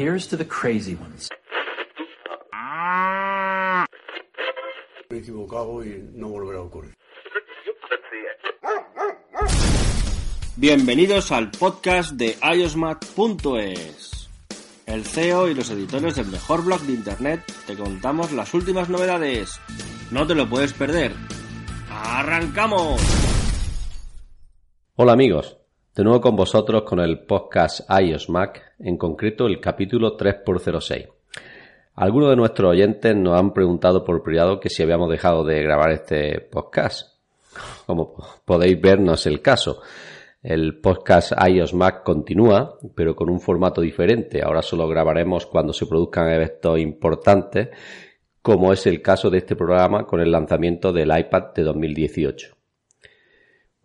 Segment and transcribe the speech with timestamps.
[0.00, 1.28] Here's to the crazy ones.
[5.10, 6.94] Me he equivocado y no volverá a ocurrir.
[10.56, 14.30] Bienvenidos al podcast de iosmat.es.
[14.86, 19.60] El CEO y los editores del mejor blog de internet te contamos las últimas novedades.
[20.10, 21.12] No te lo puedes perder.
[21.90, 23.02] ¡Arrancamos!
[24.96, 25.59] Hola amigos,
[25.94, 31.08] de nuevo con vosotros con el podcast iOS Mac, en concreto el capítulo 3x06.
[31.96, 35.90] Algunos de nuestros oyentes nos han preguntado por privado que si habíamos dejado de grabar
[35.90, 37.18] este podcast.
[37.86, 39.82] Como podéis ver, no es el caso.
[40.42, 44.42] El podcast iOS Mac continúa, pero con un formato diferente.
[44.42, 47.68] Ahora solo grabaremos cuando se produzcan eventos importantes,
[48.40, 52.59] como es el caso de este programa con el lanzamiento del iPad de 2018.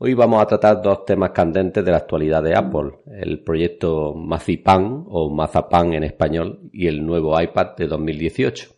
[0.08, 5.04] Hoy vamos a tratar dos temas candentes de la actualidad de Apple, el proyecto Mazipan
[5.08, 8.70] o Mazapan en español y el nuevo iPad de 2018.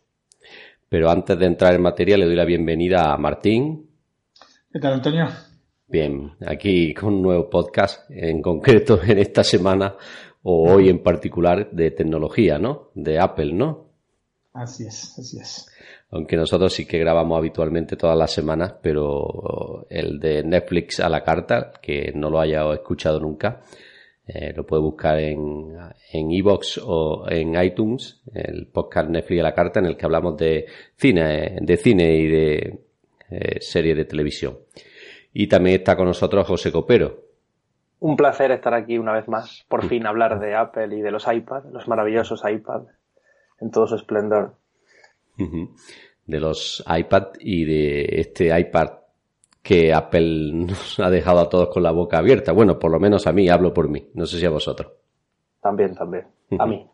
[0.88, 3.90] Pero antes de entrar en materia le doy la bienvenida a Martín.
[4.72, 5.28] ¿Qué tal, Antonio?
[5.86, 9.98] Bien, aquí con un nuevo podcast, en concreto en esta semana
[10.44, 12.92] o hoy en particular de tecnología, ¿no?
[12.96, 13.90] De Apple, ¿no?
[14.54, 15.68] Así es, así es
[16.12, 21.24] aunque nosotros sí que grabamos habitualmente todas las semanas, pero el de Netflix a la
[21.24, 23.62] carta, que no lo haya escuchado nunca,
[24.26, 25.78] eh, lo puede buscar en
[26.12, 30.38] en iBox o en iTunes, el podcast Netflix a la carta, en el que hablamos
[30.38, 32.80] de cine, de cine y de
[33.30, 34.58] eh, serie de televisión.
[35.34, 37.26] Y también está con nosotros José Copero.
[38.00, 41.28] Un placer estar aquí una vez más, por fin hablar de Apple y de los
[41.32, 42.84] iPad, los maravillosos iPad,
[43.60, 44.56] en todo su esplendor
[45.38, 48.90] de los iPad y de este iPad
[49.62, 52.54] que Apple nos ha dejado a todos con la boca abierta.
[52.54, 54.10] Bueno, por lo menos a mí, hablo por mí.
[54.14, 54.94] No sé si a vosotros.
[55.62, 56.26] También, también.
[56.58, 56.90] A mí.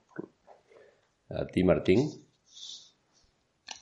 [1.29, 2.09] ¿A ti, Martín?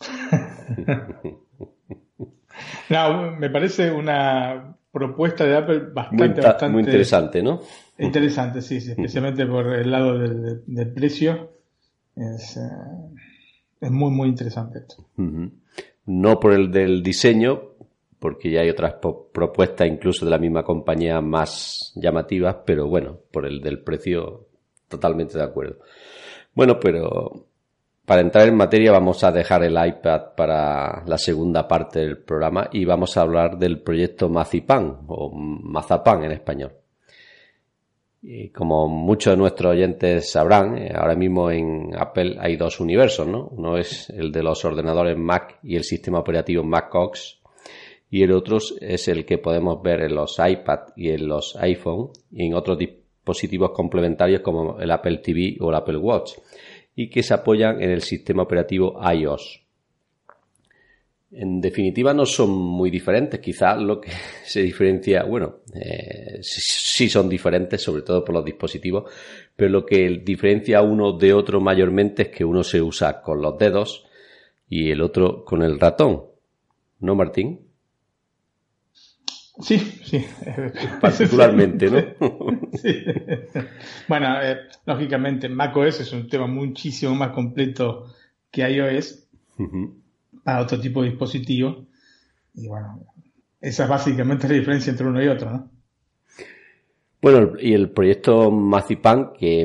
[2.89, 7.61] no, me parece una propuesta de Apple bastante, bastante muy interesante, ¿no?
[7.97, 11.51] Interesante, sí, especialmente por el lado del, precio.
[12.16, 12.61] Es, eh,
[13.81, 15.03] es muy, muy interesante esto.
[16.06, 17.62] No por el del diseño,
[18.19, 18.96] porque ya hay otras
[19.34, 24.46] propuestas incluso de la misma compañía más llamativas, pero bueno, por el del precio
[24.88, 25.80] totalmente de acuerdo.
[26.53, 27.47] Bueno, pero
[28.06, 32.69] para entrar en materia vamos a dejar el iPad para la segunda parte del programa
[32.72, 36.74] y vamos a hablar del proyecto Mazipan o Mazapan en español.
[38.23, 43.27] Y como muchos de nuestros oyentes sabrán, eh, ahora mismo en Apple hay dos universos,
[43.27, 43.47] ¿no?
[43.47, 47.41] Uno es el de los ordenadores Mac y el sistema operativo Mac OS,
[48.11, 52.09] y el otro es el que podemos ver en los iPad y en los iPhone
[52.31, 56.33] y en otros dispositivos complementarios como el Apple TV o el Apple Watch,
[56.95, 59.60] y que se apoyan en el sistema operativo iOS
[61.34, 63.40] en definitiva no son muy diferentes.
[63.40, 64.12] Quizás lo que
[64.46, 69.12] se diferencia, bueno, eh, sí son diferentes, sobre todo por los dispositivos,
[69.56, 73.58] pero lo que diferencia uno de otro mayormente es que uno se usa con los
[73.58, 74.06] dedos
[74.69, 76.24] y el otro con el ratón.
[77.00, 77.68] ¿No, Martín?
[79.59, 80.25] Sí, sí.
[81.02, 82.00] Particularmente, ¿no?
[82.74, 83.03] sí.
[84.08, 88.08] Bueno, eh, lógicamente macOS es un tema muchísimo más completo
[88.50, 89.28] que iOS
[90.44, 91.85] para otro tipo de dispositivo.
[92.53, 93.06] Y bueno,
[93.59, 95.69] esa es básicamente la diferencia entre uno y otro, ¿no?
[97.22, 99.62] Bueno, y el proyecto Mazipan, que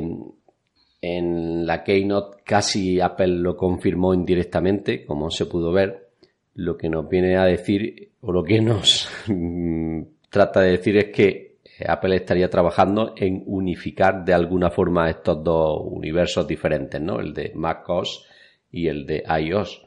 [1.01, 6.11] en la Keynote casi Apple lo confirmó indirectamente, como se pudo ver,
[6.55, 9.09] lo que nos viene a decir, o lo que nos
[10.31, 11.57] trata de decir es que
[11.87, 17.21] Apple estaría trabajando en unificar de alguna forma estos dos universos diferentes, ¿no?
[17.21, 18.27] El de macOS
[18.71, 19.86] y el de iOS.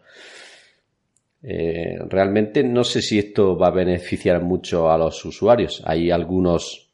[1.42, 5.82] Eh, realmente no sé si esto va a beneficiar mucho a los usuarios.
[5.86, 6.90] Hay algunos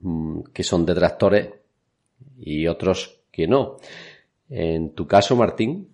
[0.00, 1.50] mm, que son detractores
[2.38, 3.76] y otros que no.
[4.48, 5.88] En tu caso, Martín.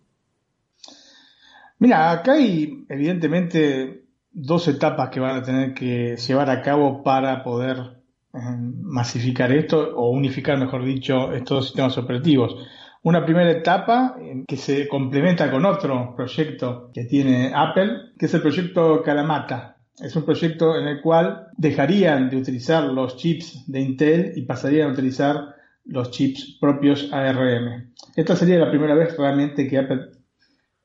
[1.79, 7.43] Mira, acá hay evidentemente dos etapas que van a tener que llevar a cabo para
[7.43, 7.97] poder
[8.33, 12.57] masificar esto o unificar, mejor dicho, estos sistemas operativos.
[13.07, 14.17] Una primera etapa
[14.49, 19.77] que se complementa con otro proyecto que tiene Apple, que es el proyecto Kalamata.
[20.01, 24.89] Es un proyecto en el cual dejarían de utilizar los chips de Intel y pasarían
[24.89, 25.55] a utilizar
[25.85, 27.93] los chips propios ARM.
[28.17, 30.11] Esta sería la primera vez realmente que Apple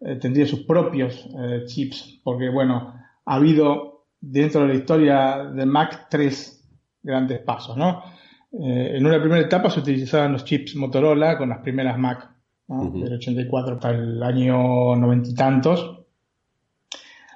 [0.01, 2.93] eh, tendría sus propios eh, chips, porque bueno,
[3.25, 6.69] ha habido dentro de la historia del Mac tres
[7.01, 8.03] grandes pasos, ¿no?
[8.53, 12.29] Eh, en una primera etapa se utilizaban los chips Motorola con las primeras Mac,
[12.67, 15.99] del 84 hasta el año noventa y tantos.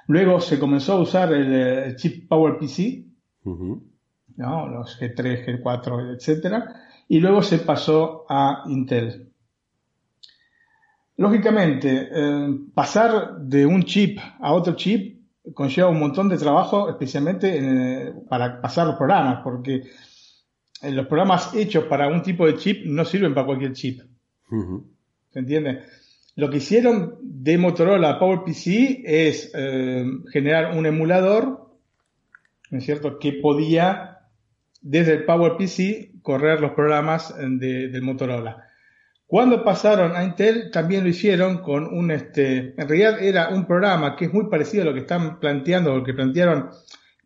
[0.08, 3.04] Luego se comenzó a usar el, chip PowerPC,
[3.44, 4.68] ¿no?
[4.68, 6.74] los G3, G4, etcétera,
[7.08, 9.32] y luego se pasó a Intel.
[11.16, 15.16] Lógicamente, eh, pasar de un chip a otro chip
[15.54, 19.90] conlleva un montón de trabajo, especialmente para pasar los programas, porque eh,
[20.82, 24.02] los programas hechos para un tipo de chip no sirven para cualquier chip.
[25.30, 25.82] ¿Se entiende?
[26.36, 31.70] Lo que hicieron de Motorola a PowerPC es eh, generar un emulador,
[32.70, 34.18] ¿no es cierto?, que podía
[34.82, 38.64] desde el PowerPC correr los programas de, del Motorola.
[39.26, 44.14] Cuando pasaron a Intel también lo hicieron con un, este, en realidad era un programa
[44.14, 46.70] que es muy parecido a lo que están planteando, o lo que plantearon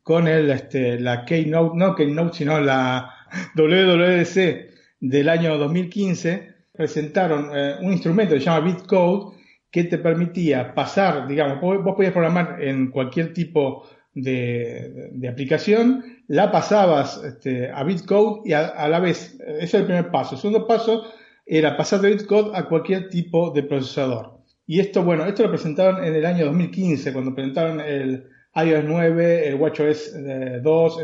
[0.03, 3.20] con el, este, la Keynote, no Keynote, sino la
[3.55, 9.37] WWDC del año 2015, presentaron eh, un instrumento que se llama Bitcode
[9.71, 17.23] que te permitía pasar, digamos, vos, podías programar en cualquier tipo de, aplicación, la pasabas
[17.25, 20.35] este, a Bitcode y a, la vez, ese es el primer paso.
[20.35, 21.05] El segundo paso
[21.47, 24.39] era pasar de bitcode a cualquier tipo de procesador.
[24.67, 29.49] Y esto, bueno, esto lo presentaron en el año 2015, cuando presentaron el iOS 9,
[29.49, 30.15] el WatchOS
[30.63, 31.01] 2,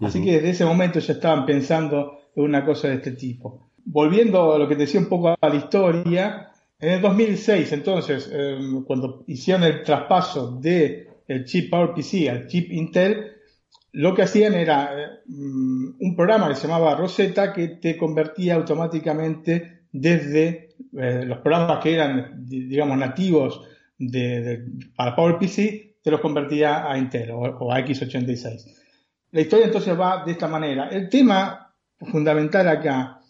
[0.00, 3.70] Así que desde ese momento ya estaban pensando en una cosa de este tipo.
[3.84, 8.30] Volviendo a lo que te decía un poco a la historia, en el 2006, entonces,
[8.32, 13.32] em, cuando hicieron el traspaso de el chip PowerPC al chip Intel,
[13.92, 18.54] lo que hacían era eh, mm, un programa que se llamaba Rosetta que te convertía
[18.54, 23.62] automáticamente desde eh, los programas que eran, digamos, nativos
[23.98, 24.64] de,
[24.94, 28.77] para PowerPC, te los convertía a Intel o, a x86.
[29.32, 30.88] La historia entonces va de esta manera.
[30.88, 33.20] El tema fundamental acá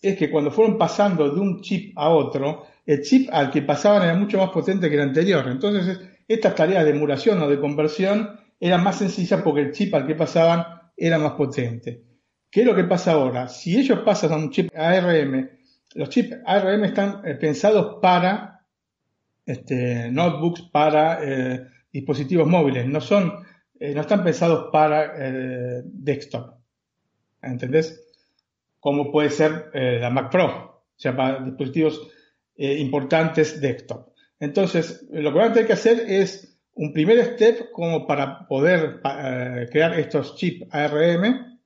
[0.00, 4.02] es que cuando fueron pasando de un chip a otro, el chip al que pasaban
[4.02, 5.46] era mucho más potente que el anterior.
[5.48, 10.06] Entonces, estas tareas de emulación o de conversión era más sencilla porque el chip al
[10.06, 10.64] que pasaban
[10.96, 12.02] era más potente.
[12.50, 13.48] ¿Qué es lo que pasa ahora?
[13.48, 15.48] Si ellos pasan a un chip ARM,
[15.94, 18.60] los chips ARM están eh, pensados para
[19.44, 23.32] este, notebooks, para eh, dispositivos móviles, no son,
[23.80, 25.14] eh, no están pensados para
[25.84, 26.54] desktop.
[27.42, 28.04] ¿Entendés?
[28.80, 32.08] Como puede ser la Mac Pro, o sea, para dispositivos
[32.56, 34.08] importantes desktop.
[34.40, 39.00] Entonces, lo que van a tener que hacer es un primer step como para poder
[39.04, 41.58] eh, crear estos chips ARM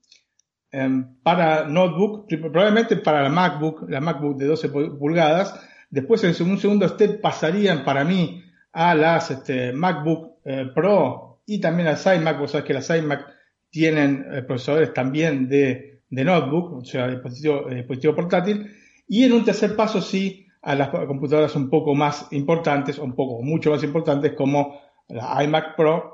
[0.70, 5.54] em, para notebook, probablemente para la MacBook, la MacBook de 12 pulgadas.
[5.90, 8.42] Después en un segundo step pasarían para mí
[8.72, 13.26] a las este, MacBook eh, Pro y también las iMac, vos sabés que las iMac
[13.70, 18.70] tienen eh, procesadores también de, de, notebook, o sea, dispositivo, dispositivo portátil.
[19.08, 23.42] Y en un tercer paso sí a las computadoras un poco más importantes, un poco
[23.42, 26.12] mucho más importantes como la iMac Pro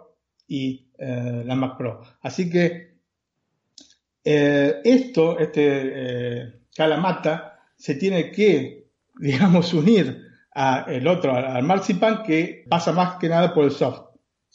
[0.48, 2.00] y eh, la Mac Pro.
[2.22, 2.98] Así que
[4.24, 8.88] eh, esto, este eh, Calamata, se tiene que,
[9.20, 14.07] digamos, unir al otro, al Marzipan, que pasa más que nada por el soft.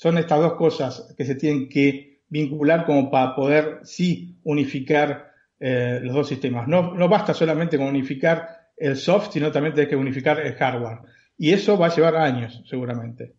[0.04, 6.14] Son estas dos cosas que se tienen que vincular como para poder sí unificar los
[6.14, 6.68] dos sistemas.
[6.68, 11.00] No, no basta solamente con unificar el soft, sino también tiene que unificar el hardware.
[11.38, 13.36] Y eso va a llevar años, seguramente.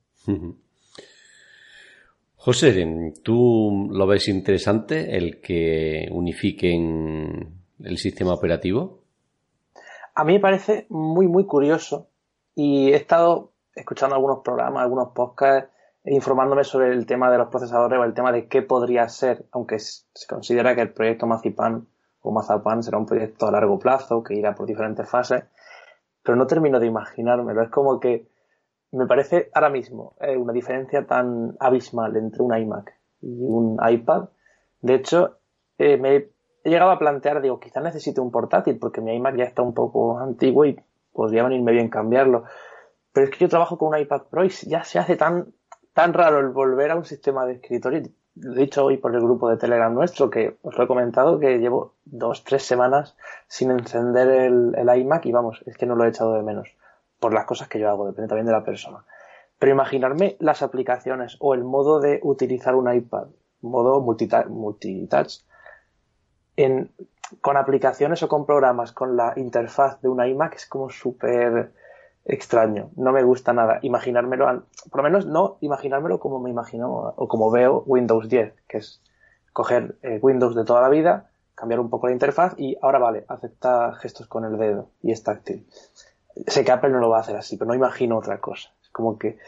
[2.36, 9.02] José, ¿tú lo ves interesante el que unifiquen el sistema operativo?
[10.14, 12.08] A mí me parece muy, muy curioso
[12.54, 15.73] y he estado escuchando algunos programas, algunos podcasts,
[16.04, 19.78] informándome sobre el tema de los procesadores o el tema de qué podría ser, aunque
[19.78, 21.86] se considera que el proyecto Mazipan
[22.20, 25.44] o Mazapan será un proyecto a largo plazo que irá por diferentes fases,
[26.22, 27.62] pero no termino de imaginármelo.
[27.62, 28.28] Es como que
[28.92, 34.28] me parece ahora mismo eh, una diferencia tan abismal entre un iMac y un iPad.
[34.80, 35.38] De hecho,
[35.78, 39.44] eh, me he llegado a plantear, digo, quizás necesite un portátil porque mi iMac ya
[39.44, 40.78] está un poco antiguo y
[41.12, 42.44] podría venirme bien cambiarlo.
[43.12, 45.52] Pero es que yo trabajo con un iPad Pro y ya se hace tan,
[45.94, 48.00] tan raro el volver a un sistema de escritorio.
[48.00, 51.58] he dicho hoy por el grupo de Telegram nuestro, que os lo he comentado, que
[51.58, 56.04] llevo dos, tres semanas sin encender el, el iMac y vamos, es que no lo
[56.04, 56.68] he echado de menos
[57.20, 59.04] por las cosas que yo hago, depende también de la persona.
[59.58, 63.28] Pero imaginarme las aplicaciones o el modo de utilizar un iPad,
[63.62, 65.40] modo multitouch,
[67.40, 71.72] con aplicaciones o con programas con la interfaz de un iMac es como súper
[72.24, 72.90] extraño.
[72.96, 77.50] No me gusta nada imaginármelo, por lo menos no imaginármelo como me imagino o como
[77.50, 79.02] veo Windows 10, que es
[79.52, 83.24] coger eh, Windows de toda la vida, cambiar un poco la interfaz y ahora vale,
[83.28, 85.66] acepta gestos con el dedo y es táctil
[86.46, 88.72] sé que Apple no lo va a hacer así, pero no imagino otra cosa.
[88.82, 89.38] Es como que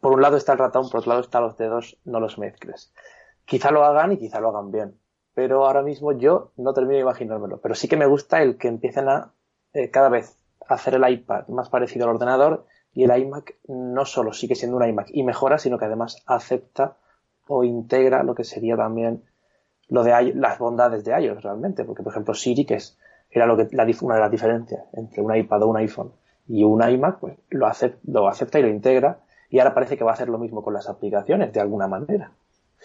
[0.00, 2.92] por un lado está el ratón, por otro lado están los dedos, no los mezcles.
[3.44, 4.98] Quizá lo hagan y quizá lo hagan bien,
[5.34, 7.60] pero ahora mismo yo no termino de imaginármelo.
[7.60, 9.32] Pero sí que me gusta el que empiecen a
[9.72, 10.37] eh, cada vez
[10.68, 14.86] hacer el iPad más parecido al ordenador y el iMac no solo sigue siendo un
[14.86, 16.96] iMac y mejora, sino que además acepta
[17.46, 19.22] o integra lo que sería también
[19.88, 22.98] lo de las bondades de iOS realmente, porque por ejemplo Siri, que es
[23.30, 23.68] era lo que,
[24.02, 26.12] una de las diferencias entre un iPad o un iPhone
[26.46, 27.70] y un iMac, pues lo,
[28.04, 29.20] lo acepta y lo integra
[29.50, 32.32] y ahora parece que va a hacer lo mismo con las aplicaciones de alguna manera.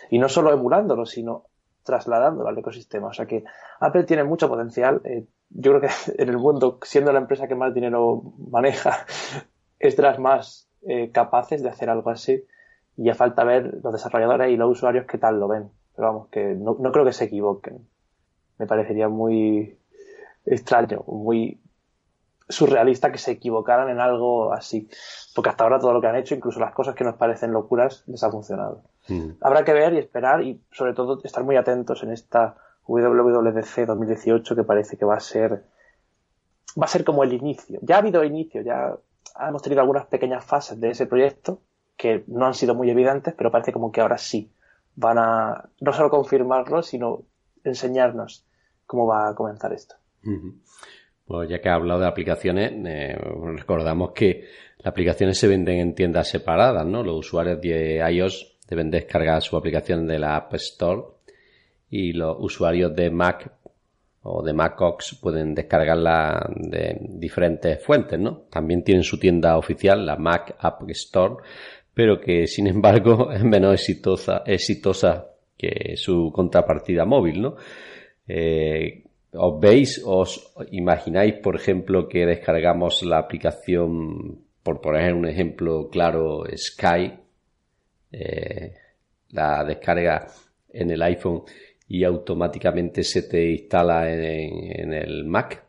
[0.09, 1.43] Y no solo emulándolo, sino
[1.83, 3.07] trasladándolo al ecosistema.
[3.07, 3.43] O sea que
[3.79, 5.01] Apple tiene mucho potencial.
[5.03, 5.89] Eh, yo creo que
[6.21, 9.05] en el mundo, siendo la empresa que más dinero maneja,
[9.79, 12.43] es de las más eh, capaces de hacer algo así.
[12.95, 15.69] Y ya falta ver los desarrolladores y los usuarios qué tal lo ven.
[15.95, 17.87] Pero vamos, que no, no creo que se equivoquen.
[18.59, 19.77] Me parecería muy,
[20.45, 21.59] extraño, muy
[22.49, 24.89] surrealista que se equivocaran en algo así.
[25.33, 28.03] Porque hasta ahora todo lo que han hecho, incluso las cosas que nos parecen locuras,
[28.07, 28.83] les ha funcionado.
[29.41, 32.55] Habrá que ver y esperar y sobre todo estar muy atentos en esta
[32.87, 35.63] WWDC 2018 que parece que va a ser
[36.79, 37.79] va a ser como el inicio.
[37.81, 38.95] Ya ha habido inicio, ya
[39.39, 41.61] hemos tenido algunas pequeñas fases de ese proyecto
[41.97, 44.51] que no han sido muy evidentes, pero parece como que ahora sí
[44.95, 47.23] van a no solo confirmarlo, sino
[47.63, 48.45] enseñarnos
[48.85, 49.95] cómo va a comenzar esto.
[51.25, 53.17] Pues ya que ha hablado de aplicaciones, eh,
[53.55, 54.45] recordamos que
[54.77, 57.03] las aplicaciones se venden en tiendas separadas, ¿no?
[57.03, 61.01] Los usuarios de iOS deben descargar su aplicación de la App Store
[61.89, 63.51] y los usuarios de Mac
[64.23, 68.45] o de MacOS pueden descargarla de diferentes fuentes, ¿no?
[68.49, 71.35] También tienen su tienda oficial, la Mac App Store,
[71.93, 77.55] pero que sin embargo es menos exitosa, que su contrapartida móvil, ¿no?
[78.27, 79.03] Eh,
[79.35, 86.43] ¿Os veis, os imagináis, por ejemplo, que descargamos la aplicación, por poner un ejemplo claro,
[86.55, 87.22] Sky,
[88.13, 88.73] eh,
[89.29, 90.27] la descarga
[90.69, 91.43] en el iPhone
[91.87, 95.63] y automáticamente se te instala en, el Mac?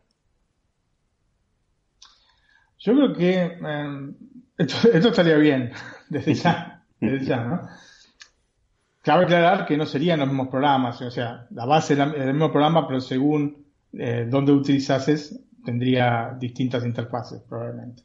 [2.79, 4.11] Yo creo que eh,
[4.59, 5.73] esto, estaría bien,
[6.11, 7.63] desde ya, desde ya, ¿no?
[9.03, 12.51] Cabe aclarar que no serían los mismos programas, o sea, la base es el mismo
[12.51, 18.03] programa, pero según eh, dónde utilizases, tendría distintas interfaces, probablemente.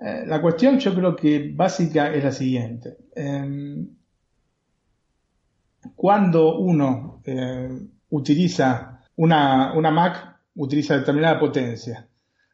[0.00, 2.96] Eh, la cuestión yo creo que básica es la siguiente.
[3.14, 3.88] Em,
[5.94, 7.68] cuando uno eh,
[8.10, 12.06] utiliza una, Mac, utiliza determinada potencia.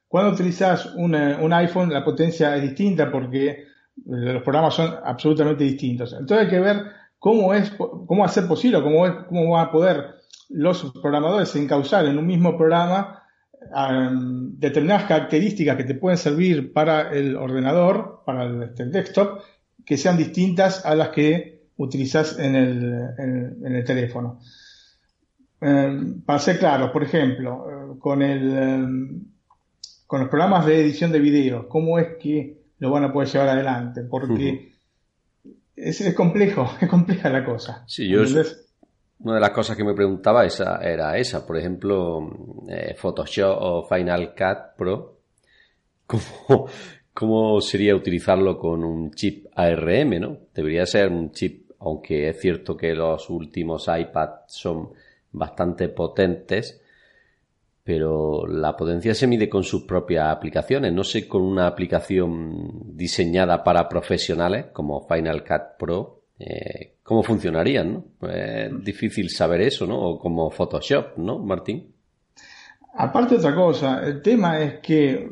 [0.08, 3.64] Cuando utilizas un, un iPhone, la potencia es distinta porque
[4.06, 6.12] los programas son absolutamente distintos.
[6.12, 6.84] Entonces hay que ver
[7.24, 8.82] ¿Cómo, es, cómo ser posible?
[8.82, 10.16] ¿Cómo, es, cómo van a poder
[10.50, 13.22] los programadores encauzar en un mismo programa
[14.58, 19.40] determinadas características que te pueden servir para el ordenador, para el, este, desktop,
[19.84, 24.40] que sean distintas a las que utilizas en el, teléfono?
[25.60, 29.24] Em, para ser claro, por ejemplo, eh, con, el, em,
[30.06, 33.48] con los programas de edición de video, ¿cómo es que lo van a poder llevar
[33.48, 34.02] adelante?
[34.02, 34.74] Porque
[35.76, 37.84] es, complejo, es compleja la cosa.
[37.86, 38.22] Sí, yo
[39.24, 42.30] una de las cosas que me preguntaba esa, era esa, por ejemplo,
[42.68, 45.18] eh, Photoshop o Final Cut Pro,
[46.06, 46.68] ¿cómo,
[47.12, 50.38] ¿cómo sería utilizarlo con un chip ARM, no?
[50.54, 54.90] Debería ser un chip, aunque es cierto que los últimos iPads son
[55.32, 56.82] bastante potentes,
[57.82, 63.64] pero la potencia se mide con sus propias aplicaciones, no sé con una aplicación diseñada
[63.64, 68.28] para profesionales como Final Cut Pro, eh, cómo funcionarían, ¿no?
[68.28, 70.00] Es difícil saber eso, ¿no?
[70.00, 71.94] O como Photoshop, ¿no, Martín?
[72.96, 75.30] Aparte otra cosa, el tema es que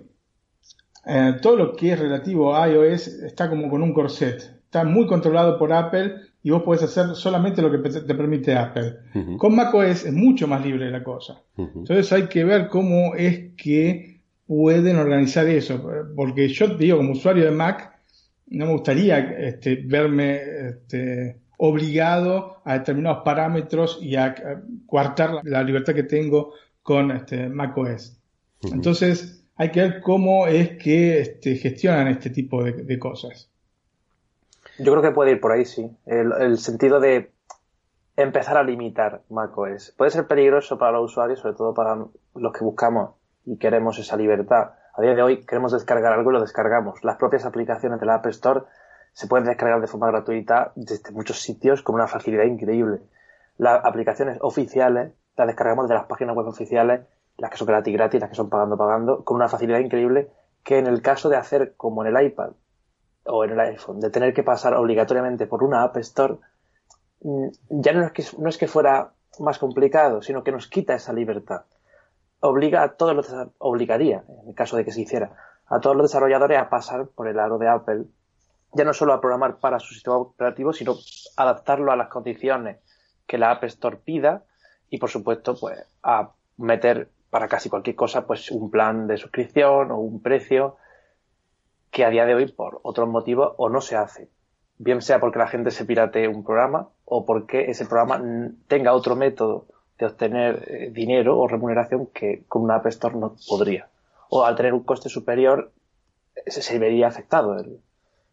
[1.07, 5.07] eh, todo lo que es relativo a iOS está como con un corset, está muy
[5.07, 6.15] controlado por Apple
[6.45, 8.97] y vos podés hacer solamente lo que te permite Apple.
[9.39, 11.41] Con macOS es mucho más libre la cosa.
[11.57, 15.81] Entonces hay que ver cómo es que pueden organizar eso.
[16.17, 17.97] Porque yo digo, como usuario de Mac,
[18.49, 24.35] no me gustaría este, verme este, obligado a determinados parámetros y a,
[24.85, 28.19] coartar la, libertad que tengo con este, macOS.
[28.63, 33.49] Entonces, hay que ver cómo es que este, gestionan este tipo de, cosas.
[34.81, 35.89] Yo creo que puede ir por ahí, sí.
[36.05, 37.31] El, sentido de
[38.17, 39.95] empezar a limitar macOS.
[39.97, 41.97] Puede ser peligroso para los usuarios, sobre todo para
[42.35, 43.11] los que buscamos
[43.47, 44.73] y queremos esa libertad.
[44.97, 47.05] A día de hoy queremos descargar algo y lo descargamos.
[47.05, 48.63] Las propias aplicaciones de la App Store
[49.13, 53.01] se pueden descargar de forma gratuita desde muchos sitios con una facilidad increíble.
[53.59, 57.03] Las aplicaciones oficiales las descargamos de las páginas web oficiales
[57.39, 60.31] las que son gratis, gratis, las que son pagando, pagando, con una facilidad increíble
[60.63, 62.53] que en el caso de hacer como en el iPad
[63.25, 66.37] o en el iPhone, de tener que pasar obligatoriamente por una App Store,
[67.21, 70.95] mm, ya no es que, no es que fuera más complicado, sino que nos quita
[70.95, 71.63] esa libertad.
[72.41, 75.35] Obliga a todos los, obligaría, en el caso de que se hiciera,
[75.67, 78.05] a todos los desarrolladores a pasar por el aro de Apple,
[78.73, 80.97] ya no solo a programar para su sistema operativo, sino
[81.37, 82.79] adaptarlo a las condiciones
[83.27, 84.45] que la App Store pida
[84.89, 89.91] y, por supuesto, pues a meter para casi cualquier cosa, pues un plan de suscripción
[89.91, 90.77] o un precio
[91.91, 94.29] que a día de hoy, por otros motivos, o no se hace.
[94.79, 98.23] Bien sea porque la gente se piratee un programa o porque ese programa
[98.69, 99.67] tenga otro método
[99.99, 103.89] de obtener eh, dinero o remuneración que con una App Store no podría.
[104.31, 105.73] O al tener un coste superior,
[106.47, 107.81] se, vería afectado el,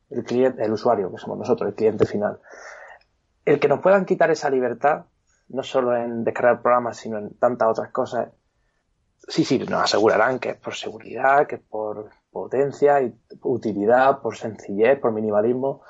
[0.10, 2.40] el, cliente, el usuario, que somos nosotros, el cliente final.
[3.46, 5.06] El que nos puedan quitar esa libertad,
[5.50, 8.30] no solo en descargar programas, sino en tantas otras cosas,
[9.28, 14.36] Sí, sí, nos asegurarán que es por seguridad, que es por potencia y utilidad, por
[14.36, 15.82] sencillez, por minimalismo.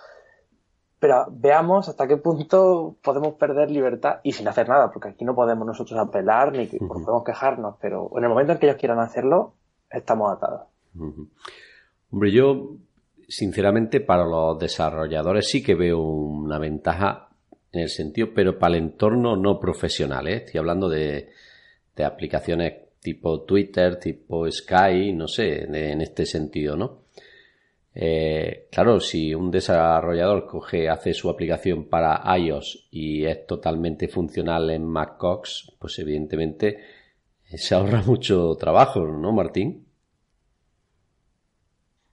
[1.00, 5.36] Pero veamos hasta qué punto podemos perder libertad y sin hacer nada, porque aquí no
[5.36, 9.54] podemos nosotros apelar ni podemos quejarnos, pero en el momento en que ellos quieran hacerlo,
[9.90, 10.64] estamos atados.
[12.12, 12.72] Hombre, yo
[13.30, 17.30] sinceramente para los desarrolladores sí que veo una ventaja
[17.72, 20.38] en el sentido, pero para el entorno no profesional, ¿eh?
[20.38, 21.30] estoy hablando de,
[21.96, 27.04] de aplicaciones tipo Twitter, tipo Sky, no sé, en este sentido, ¿no?
[27.94, 34.70] Eh, claro, si un desarrollador coge, hace su aplicación para iOS y es totalmente funcional
[34.70, 36.80] en macOS, pues evidentemente
[37.44, 39.86] se ahorra mucho trabajo, ¿no, Martín?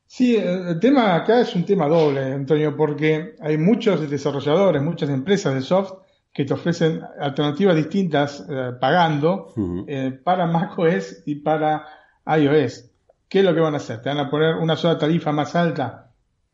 [0.06, 5.54] Sí, el tema acá es un tema doble, Antonio, porque hay muchos desarrolladores, muchas empresas
[5.54, 9.54] de software que te ofrecen alternativas distintas eh, pagando
[9.88, 11.86] eh, para macOS y para
[12.26, 12.90] iOS.
[13.28, 14.02] ¿Qué es lo que van a hacer?
[14.02, 16.12] ¿Te van a poner una sola tarifa más alta?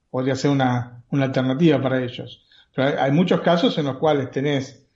[0.09, 2.47] Podría ser una, alternativa para ellos.
[2.75, 4.87] Pero hay, muchos casos en los cuales tenés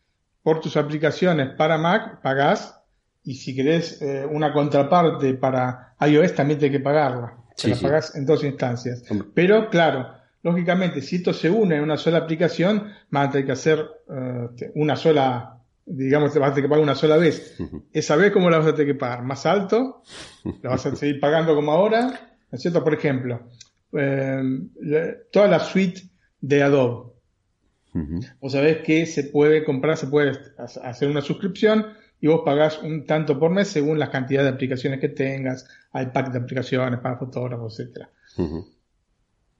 [0.42, 2.80] por tus aplicaciones para Mac, pagás,
[3.24, 7.36] y si querés eh, una contraparte para iOS también tienes que pagarla.
[7.56, 9.02] Sí, la pagás en dos instancias.
[9.34, 13.52] Pero claro, lógicamente, si esto se une en una sola aplicación, van a tener que
[13.52, 17.56] hacer eh, una sola, digamos, vas a tener que pagar una sola vez.
[17.92, 19.22] Esa vez, ¿cómo la vas a tener que pagar?
[19.22, 20.02] ¿Más alto?
[20.62, 22.36] ¿La vas a seguir pagando como ahora?
[22.50, 22.84] ¿No es cierto?
[22.84, 23.48] Por ejemplo,
[23.92, 24.42] eh,
[25.32, 26.02] toda la suite
[26.40, 27.12] de Adobe.
[28.40, 31.86] Vos sabés que se puede comprar, se puede hacer una suscripción
[32.26, 36.06] y vos pagás un tanto por mes según la cantidad de aplicaciones que tengas, hay
[36.06, 38.10] pack de aplicaciones para fotógrafos, etcétera.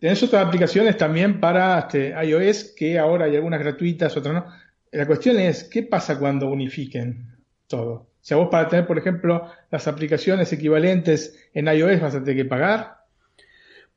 [0.01, 4.47] Tenés otras aplicaciones también para este, iOS, que ahora hay algunas gratuitas, otras no.
[4.91, 7.37] La cuestión es, ¿qué pasa cuando unifiquen
[7.69, 7.93] todo?
[7.93, 12.43] O sea, vos para tener, por ejemplo, las aplicaciones equivalentes en iOS vas a tener
[12.43, 12.97] que pagar.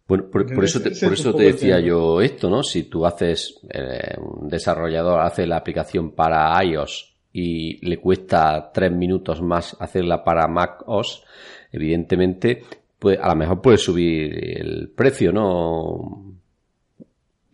[0.08, 2.62] Bueno, por, eso, te, por eso te decía yo esto, ¿no?
[2.62, 8.92] Si tú haces, eh, un desarrollador hace la aplicación para iOS y le cuesta tres
[8.92, 11.24] minutos más hacerla para macOS,
[11.72, 12.64] evidentemente
[13.00, 16.36] pues a lo mejor puede subir el precio, ¿no?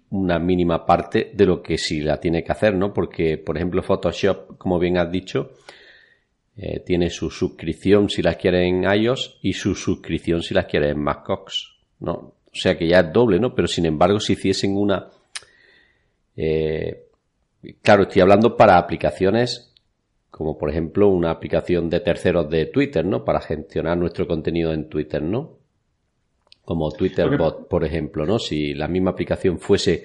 [0.09, 2.91] Una mínima parte de lo que sí la tiene que hacer, ¿no?
[2.91, 5.51] Porque, por ejemplo, Photoshop, como bien has dicho,
[6.57, 10.89] eh, tiene su suscripción si la quiere en iOS y su suscripción si la quiere
[10.89, 12.11] en macOS, ¿no?
[12.11, 13.53] O sea que ya es doble, ¿no?
[13.53, 15.09] Pero sin embargo, si hiciesen una...
[16.35, 17.03] Eh,
[17.83, 19.74] claro, estoy hablando para aplicaciones
[20.35, 23.23] como por ejemplo una aplicación de terceros de Twitter, ¿no?
[23.23, 25.59] Para gestionar nuestro contenido en Twitter, ¿no?
[26.65, 28.37] Como Twitterbot, por ejemplo, ¿no?
[28.37, 30.03] Si la misma aplicación fuese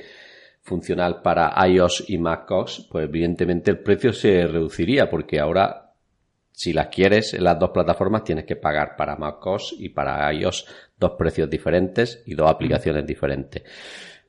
[0.63, 5.95] funcional para iOS y macOS, pues evidentemente el precio se reduciría porque ahora
[6.53, 10.65] si las quieres en las dos plataformas tienes que pagar para macOS y para iOS
[10.97, 13.65] dos precios diferentes y dos aplicaciones diferentes.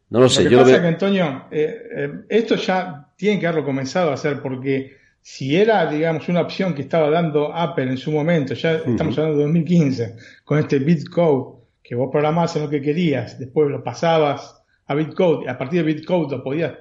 [0.09, 0.81] No lo, sé, yo pasa lo veo...
[0.81, 5.89] que Antonio, eh, eh, esto ya tiene que haberlo comenzado a hacer porque si era,
[5.91, 10.15] digamos, una opción que estaba dando Apple en su momento, ya estamos hablando de 2015,
[10.43, 15.45] con este bitcode, que vos programabas en lo que querías, después lo pasabas a bitcode,
[15.45, 16.73] y a partir de bitcode lo podías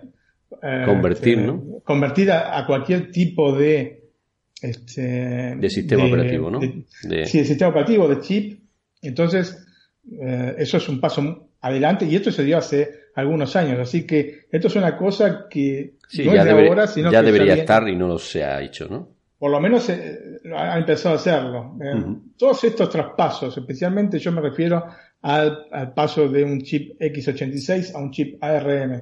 [0.62, 1.80] eh, Convertir, este, ¿no?
[1.84, 4.08] Convertir a, a cualquier tipo de.
[4.60, 6.58] Este, De sistema operativo, ¿no?
[6.58, 8.60] de- De- Sí, de sistema operativo, de chip.
[9.00, 9.64] Entonces,
[10.20, 13.78] eh, eso es un paso adelante y esto se dio hace algunos años.
[13.78, 17.20] Así que esto es una cosa que Sí, no ya, es de ahora, sino ya
[17.20, 19.20] que debería estar y no lo se ha hecho, ¿no?
[19.40, 21.74] por lo menos eh, ha empezado a hacerlo.
[21.82, 22.04] Eh.
[22.36, 24.84] Todos estos traspasos, especialmente yo me refiero
[25.22, 29.00] al, al paso de un chip X86 a un chip ARM.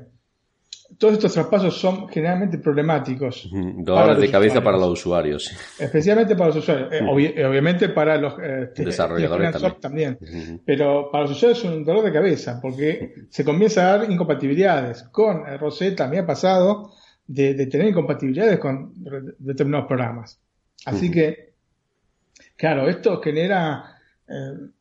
[0.96, 3.48] Todos estos traspasos son generalmente problemáticos.
[3.52, 4.64] Dolores de cabeza usuarios.
[4.64, 5.52] para los usuarios.
[5.78, 6.92] Especialmente para los usuarios.
[6.92, 10.18] Eh, obvi- obviamente para los eh, que- Desarrolladores también.
[10.64, 15.04] Pero para los usuarios es un dolor de cabeza porque se comienza a dar incompatibilidades.
[15.12, 16.90] Con Rosetta me ha pasado
[17.26, 18.92] de, de tener incompatibilidades con
[19.38, 20.40] determinados programas.
[20.86, 21.52] Así que,
[22.56, 23.84] claro, esto genera
[24.26, 24.32] eh,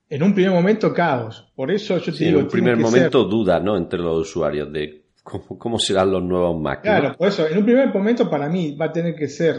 [0.10, 1.52] en un primer momento caos.
[1.56, 3.76] Por eso yo te Sí, en digo, un tiene primer momento ser- duda, ¿no?
[3.78, 6.78] Entre los usuarios de cómo, cómo serán los nuevos Mac.
[6.78, 6.82] ¿no?
[6.84, 9.56] Claro, por eso, en un primer momento para mí va a tener que ser,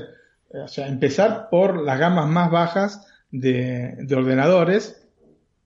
[0.51, 5.07] eh, o sea, empezar por las gamas más bajas de, de ordenadores,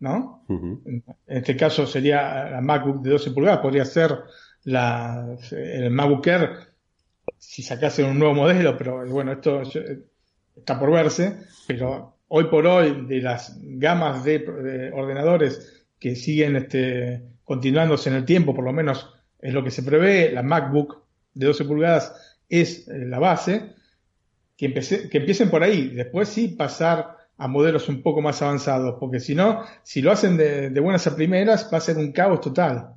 [0.00, 0.44] ¿no?
[0.48, 4.18] En este caso sería la MacBook de 12 pulgadas, podría ser
[4.64, 6.50] la, el MacBook Air
[7.38, 9.62] si sacase un nuevo modelo, pero bueno, esto
[10.56, 11.38] está por verse,
[11.68, 18.16] pero hoy por hoy de las gamas de, de ordenadores que siguen este, continuándose en
[18.16, 19.08] el tiempo, por lo menos
[19.42, 21.02] es lo que se prevé, la MacBook
[21.34, 23.74] de 12 pulgadas es eh, la base,
[24.56, 28.96] que, empecé- que empiecen por ahí, después sí pasar a modelos un poco más avanzados,
[29.00, 32.12] porque si no, si lo hacen de, de buenas a primeras, va a ser un
[32.12, 32.94] caos total.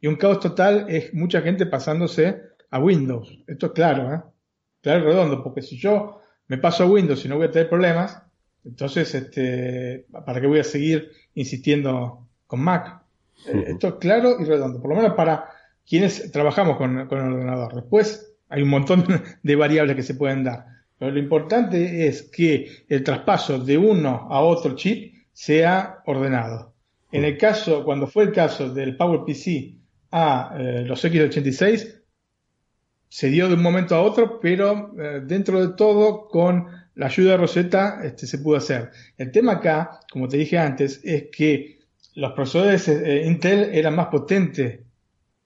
[0.00, 3.42] Y un caos total es mucha gente pasándose a Windows.
[3.46, 4.22] Esto es claro, ¿eh?
[4.82, 7.68] Claro y redondo, porque si yo me paso a Windows y no voy a tener
[7.68, 8.22] problemas,
[8.64, 13.02] entonces, este, ¿para qué voy a seguir insistiendo con Mac?
[13.44, 15.48] Esto es claro y redondo, por lo menos para
[15.86, 17.74] quienes trabajamos con, con el ordenador.
[17.74, 19.06] Después hay un montón
[19.42, 20.66] de variables que se pueden dar.
[20.98, 26.74] Pero lo importante es que el traspaso de uno a otro chip sea ordenado.
[27.10, 29.78] En el caso, cuando fue el caso del PowerPC
[30.12, 32.02] a eh, los X86,
[33.08, 37.32] se dio de un momento a otro, pero eh, dentro de todo, con la ayuda
[37.32, 38.90] de Rosetta, este, se pudo hacer.
[39.16, 41.80] El tema acá, como te dije antes, es que
[42.14, 44.80] los procesadores eh, Intel eran más potentes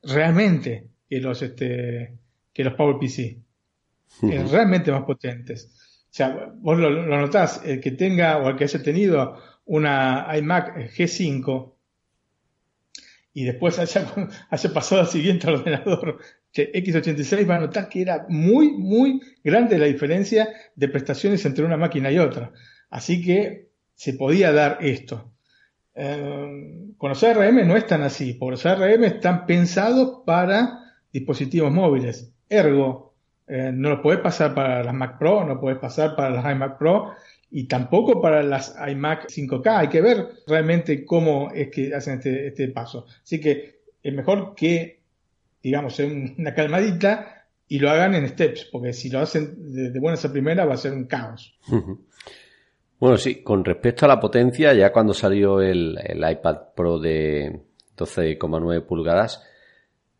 [0.06, 2.16] realmente que los, este,
[2.52, 3.38] que los PowerPC.
[4.22, 5.70] Eran realmente más potentes.
[6.04, 10.28] O sea, vos lo, lo notás, el que tenga o el que haya tenido una
[10.36, 11.72] iMac G5
[13.32, 14.06] y después haya,
[14.50, 16.20] haya pasado al siguiente ordenador
[16.52, 21.64] que X86 va a notar que era muy, muy grande la diferencia de prestaciones entre
[21.64, 22.52] una máquina y otra.
[22.90, 25.33] Así que se podía dar esto.
[25.94, 30.80] Eh, con los ARM no es tan así, porque los ARM están pensados para
[31.12, 32.32] dispositivos móviles.
[32.48, 33.14] Ergo,
[33.46, 36.78] eh, no lo podés pasar para las Mac Pro, no podés pasar para las iMac
[36.78, 37.12] Pro
[37.50, 39.78] y tampoco para las iMac 5K.
[39.78, 43.06] Hay que ver realmente cómo es que hacen este, este paso.
[43.22, 45.00] Así que es mejor que,
[45.62, 50.24] digamos, una calmadita y lo hagan en steps, porque si lo hacen de, de buenas
[50.24, 51.58] a va a ser un caos.
[52.98, 57.60] Bueno, sí, con respecto a la potencia, ya cuando salió el, iPad Pro de
[57.96, 59.42] 12,9 pulgadas,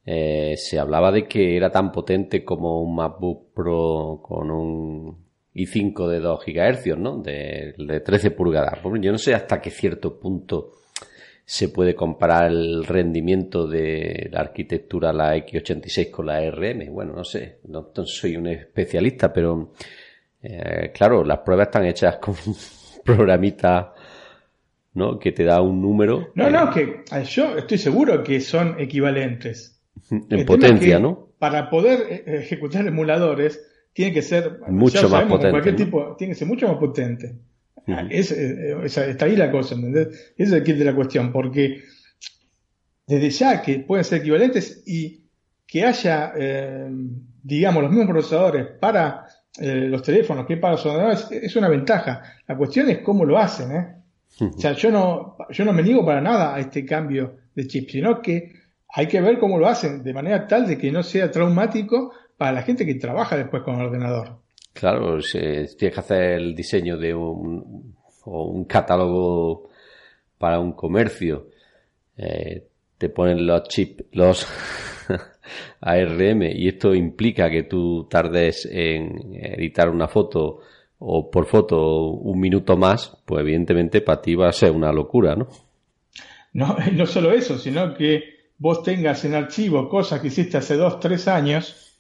[0.05, 6.09] eh, se hablaba de que era tan potente como un MacBook Pro con un i5
[6.09, 7.19] de 2 GHz, ¿no?
[7.19, 8.81] De, de 13 pulgadas.
[9.01, 10.73] Yo no sé hasta qué cierto punto
[11.47, 16.93] se puede comparar el rendimiento de la arquitectura la X86 con la ARM.
[16.93, 19.73] Bueno, no sé, no soy un especialista, pero
[20.45, 22.55] eh, claro, las pruebas están hechas con un
[23.05, 23.95] programita,
[24.93, 25.19] ¿no?
[25.19, 26.33] Que te da un número.
[26.35, 29.83] No, eh, no, que eh, yo estoy seguro que son equivalentes.
[30.11, 31.31] En es potencia, que ¿no?
[31.39, 33.61] Para poder eh, ejecutar emuladores,
[33.95, 35.85] tiene que ser Mucho más sabemos, potente, Cualquier ¿no?
[35.85, 37.37] tipo, tiene que ser mucho más potente.
[38.11, 40.09] Es, eh, está ahí la cosa, ¿entendés?
[40.37, 41.83] Ese es el kit de la cuestión, porque
[43.07, 45.25] desde ya que pueden ser equivalentes y
[45.67, 46.91] que haya, eh,
[47.43, 49.24] digamos, los mismos procesadores para
[49.61, 52.23] eh, los teléfonos que para los ordenadores, es una ventaja.
[52.47, 53.95] La cuestión es cómo lo hacen, ¿eh?
[54.41, 57.89] O sea, yo no, yo no me niego para nada a este cambio de chip,
[57.89, 58.53] sino que
[58.89, 62.51] hay que ver cómo lo hacen de manera tal de que no sea traumático para
[62.53, 64.39] la gente que trabaja después con el ordenador.
[64.73, 69.69] Claro, se- tienes que hacer el diseño de un, o un catálogo
[70.37, 71.47] para un comercio.
[72.17, 72.65] Eh,
[73.05, 74.47] te ponen los chips, los
[75.83, 80.61] ARM, y esto implica que tú tardes en editar una foto
[80.99, 85.37] o por foto un minuto más, pues evidentemente para ti va a ser una locura,
[85.37, 85.49] ¿no?
[86.55, 88.23] No, no solo eso, sino que
[88.57, 91.99] vos tengas en archivo cosas que hiciste hace dos, tres años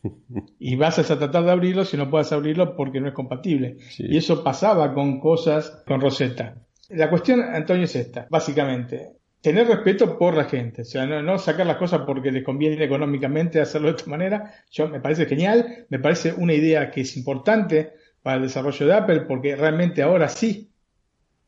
[0.59, 3.77] y vas a tratar de abrirlo si no puedes abrirlo porque no es compatible.
[3.99, 6.55] Y eso pasaba con cosas con Rosetta.
[6.89, 9.19] La cuestión, Antonio, es esta, básicamente.
[9.45, 13.61] Tener respeto por la gente, o sea, no, sacar las cosas porque les conviene económicamente
[13.61, 14.55] hacerlo de esta manera.
[14.71, 18.95] Yo me parece genial, me parece una idea que es importante para el desarrollo de
[18.95, 20.71] Apple porque realmente ahora sí,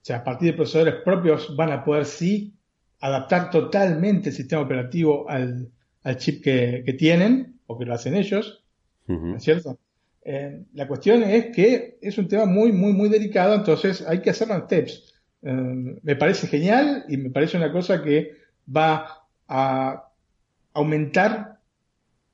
[0.02, 2.52] o sea, a partir de procesadores propios van a poder sí
[3.00, 5.70] adaptar totalmente el sistema operativo al,
[6.18, 8.62] chip que, tienen o que lo hacen ellos,
[9.06, 9.78] ¿no es cierto?
[10.22, 14.28] Eh, la cuestión es que es un tema muy, muy, muy delicado, entonces hay que
[14.28, 15.15] hacerlo en steps.
[15.46, 18.32] Eh, me parece genial y me parece una cosa que
[18.76, 20.10] va a
[20.72, 21.60] aumentar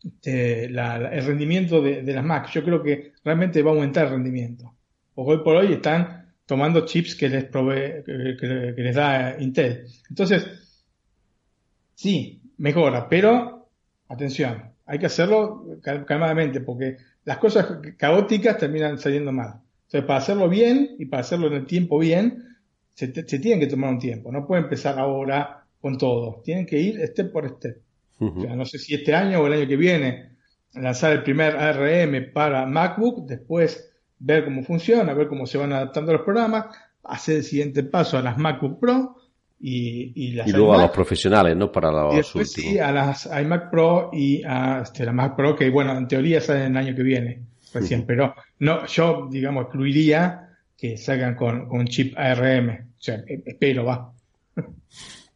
[0.02, 2.50] este, el rendimiento de, las Mac.
[2.50, 4.74] Yo creo que realmente va a aumentar el rendimiento.
[5.14, 9.84] Hoy por hoy están tomando chips que les provee, que, les da Intel.
[10.08, 10.82] Entonces,
[11.94, 13.68] sí, mejora, pero
[14.08, 16.96] atención, hay que hacerlo calmadamente porque
[17.26, 19.60] las cosas caóticas terminan saliendo mal.
[19.84, 22.51] Entonces, para hacerlo bien y para hacerlo en el tiempo bien,
[22.94, 27.00] se, tienen que tomar un tiempo, no pueden empezar ahora con todo, tienen que ir
[27.08, 27.78] step por step.
[28.20, 30.32] no sé si este año o el año que viene
[30.74, 36.12] lanzar el primer ARM para MacBook, después ver cómo funciona, ver cómo se van adaptando
[36.12, 36.66] los programas,
[37.02, 39.16] hacer el siguiente paso a las MacBook Pro
[39.60, 41.70] y, y, las y luego a los profesionales, ¿no?
[41.70, 45.54] Para los y después sí, a las iMac Pro y a este, la Mac Pro,
[45.54, 50.51] que bueno, en teoría salen el año que viene, recién, pero no, yo, digamos, excluiría
[50.82, 52.70] que salgan con, con chip ARM.
[52.70, 54.12] O sea, e, espero, va.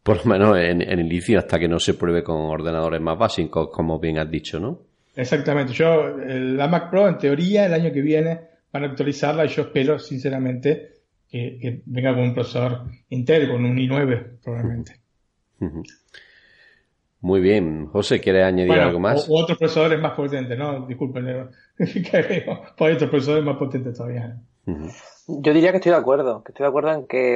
[0.03, 3.69] Por lo menos en, en inicio hasta que no se pruebe con ordenadores más básicos,
[3.71, 4.81] como bien has dicho, ¿no?
[5.15, 5.71] Exactamente.
[5.71, 8.41] Yo, la Mac Pro, en teoría, el año que viene
[8.73, 10.95] van a actualizarla y yo espero, sinceramente,
[11.29, 14.97] que, venga con un procesador Intel, con un i9, probablemente.
[17.21, 17.85] Muy bien.
[17.85, 19.29] José, ¿quieres añadir algo más?
[19.29, 20.85] O, otros procesadores más potentes, ¿no?
[20.85, 21.25] Disculpen,
[21.79, 24.37] hay otros procesadores más potentes todavía.
[25.29, 27.35] Yo diría que estoy de acuerdo, que estoy de acuerdo en que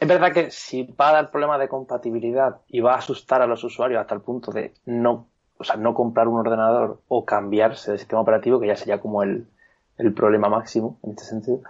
[0.00, 3.46] es verdad que si va a dar problemas de compatibilidad y va a asustar a
[3.46, 7.92] los usuarios hasta el punto de no, o sea, no comprar un ordenador o cambiarse
[7.92, 9.48] de sistema operativo, que ya sería como el,
[9.96, 11.60] el problema máximo en este sentido.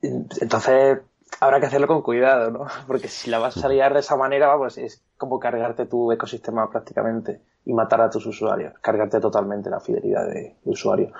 [0.00, 1.00] Entonces,
[1.40, 2.66] habrá que hacerlo con cuidado, ¿no?
[2.86, 6.70] Porque si la vas a liar de esa manera, pues es como cargarte tu ecosistema
[6.70, 11.12] prácticamente y matar a tus usuarios, cargarte totalmente la fidelidad de, de usuario.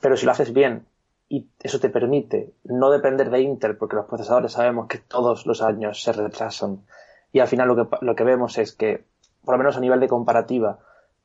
[0.00, 0.84] Pero si lo haces bien
[1.28, 5.62] y eso te permite no depender de Intel porque los procesadores sabemos que todos los
[5.62, 6.86] años se retrasan.
[7.32, 9.04] Y al final lo que, lo que vemos es que,
[9.44, 10.78] por lo menos a nivel de comparativa,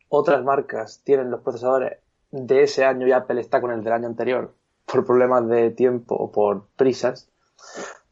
[0.09, 1.99] otras marcas tienen los procesadores
[2.31, 4.53] de ese año y Apple está con el del año anterior
[4.85, 7.29] por problemas de tiempo o por prisas,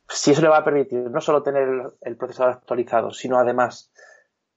[0.07, 3.91] si eso le va a permitir no solo tener el procesador actualizado, sino además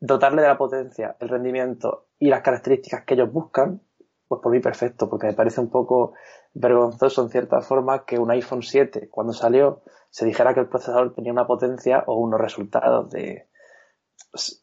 [0.00, 3.80] dotarle de la potencia, el rendimiento y las características que ellos buscan,
[4.28, 6.14] pues por mí perfecto, porque me parece un poco
[6.54, 11.12] vergonzoso en cierta forma que un iPhone 7, cuando salió, se dijera que el procesador
[11.12, 13.48] tenía una potencia o unos resultados de,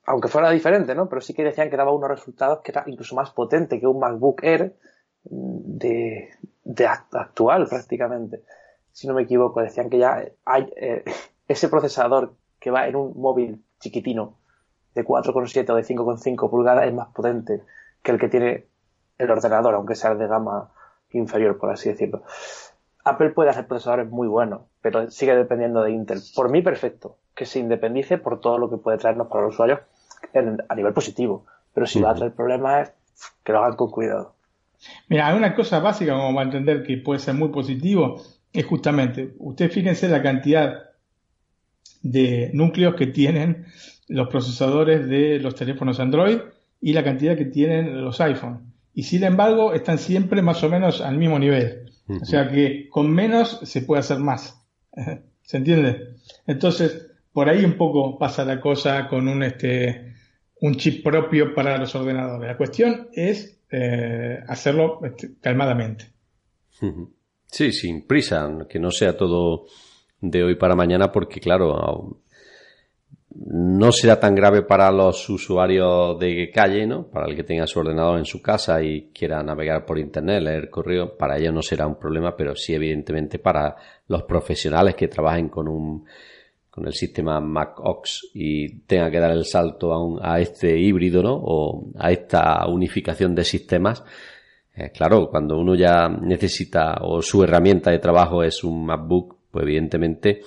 [0.06, 1.08] aunque fuera diferente, ¿no?
[1.10, 4.00] Pero sí que decían que daba unos resultados que era incluso más potente que un
[4.00, 4.76] MacBook Air
[5.24, 6.30] de,
[6.64, 8.44] de actual prácticamente.
[8.92, 11.04] Si no me equivoco, decían que ya hay eh,
[11.48, 14.38] ese procesador que va en un móvil chiquitino
[14.94, 17.64] de 4,7 o de 5,5 pulgadas es más potente
[18.04, 18.68] que el que tiene
[19.18, 20.72] el ordenador, aunque sea de gama
[21.14, 22.24] inferior, por así decirlo.
[23.04, 26.22] Apple puede hacer procesadores muy buenos, pero sigue dependiendo de Intel.
[26.36, 27.18] Por mí, perfecto.
[27.36, 29.80] Que se independice por todo lo que puede traernos para los usuarios
[30.70, 31.46] a nivel positivo.
[31.74, 32.92] Pero si va a traer problemas,
[33.44, 34.36] que lo hagan con cuidado.
[35.08, 38.22] Mira, hay una cosa básica como a entender que puede ser muy positivo,
[38.52, 40.90] es justamente, ustedes fíjense la cantidad
[42.02, 43.66] de núcleos que tienen
[44.08, 46.40] los procesadores de los teléfonos Android
[46.82, 51.02] y la cantidad que tienen los iPhone y sin embargo están siempre más o menos
[51.02, 51.92] al mismo nivel.
[52.22, 54.62] O sea que con menos se puede hacer más.
[55.42, 56.16] ¿Se entiende?
[56.46, 60.16] Entonces, por ahí un poco pasa la cosa con un, este,
[60.60, 62.48] un chip propio para los ordenadores.
[62.48, 66.06] La cuestión es eh, hacerlo este, calmadamente.
[67.48, 69.66] Sí, sin prisa, que no sea todo
[70.20, 72.22] de hoy para mañana, porque claro,
[73.34, 77.08] no será tan grave para los usuarios de calle, ¿no?
[77.08, 80.70] Para el que tenga su ordenador en su casa y quiera navegar por internet, leer
[80.70, 83.76] correo, para ellos no será un problema, pero sí evidentemente para
[84.08, 86.06] los profesionales que trabajen con un
[86.70, 90.80] con el sistema Mac OS y tenga que dar el salto a, un, a este
[90.80, 91.34] híbrido, ¿no?
[91.34, 94.04] O a esta unificación de sistemas.
[94.74, 99.64] Eh, claro, cuando uno ya necesita o su herramienta de trabajo es un MacBook, pues
[99.64, 100.44] evidentemente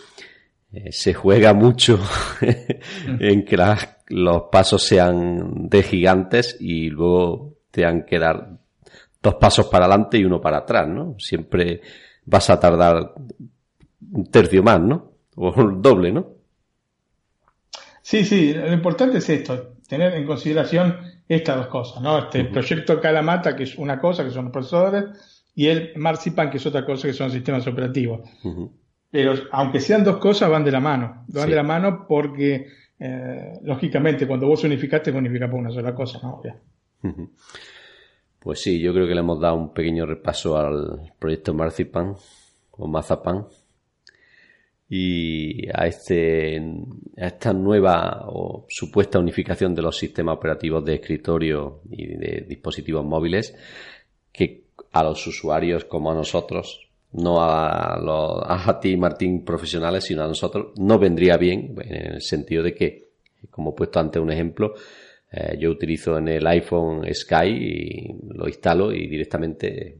[0.74, 2.00] eh, se juega mucho
[3.20, 3.56] en que
[4.08, 8.58] los pasos sean de gigantes y luego tengan que dar
[9.22, 11.16] dos pasos para adelante y uno para atrás, ¿no?
[11.18, 11.80] Siempre
[12.24, 13.14] vas a tardar
[14.12, 15.12] un tercio más, ¿no?
[15.36, 16.28] O un doble, ¿no?
[18.02, 22.18] Sí, sí, lo importante es esto, tener en consideración estas dos cosas, ¿no?
[22.18, 25.04] Este proyecto Calamata, que es una cosa, que son los procesadores,
[25.54, 28.28] y el Marzipan, que es otra cosa, que son sistemas operativos.
[29.14, 31.24] Pero aunque sean dos cosas, van de la mano.
[31.28, 32.66] Van de la mano porque,
[32.98, 36.42] eh, lógicamente, cuando vos unificaste, unificas por una sola cosa, ¿no?
[38.40, 42.16] Pues sí, yo creo que le hemos dado un pequeño repaso al proyecto Marzipan
[42.72, 43.46] o Mazapan
[44.88, 46.60] y a, este,
[47.16, 53.04] a esta nueva o supuesta unificación de los sistemas operativos de escritorio y de dispositivos
[53.04, 53.54] móviles
[54.32, 56.83] que a los usuarios como a nosotros,
[57.14, 62.22] no a, los, a ti Martín profesionales, sino a nosotros, no vendría bien en el
[62.22, 63.08] sentido de que,
[63.50, 64.74] como he puesto antes un ejemplo,
[65.30, 69.98] eh, yo utilizo en el iPhone Sky y lo instalo y directamente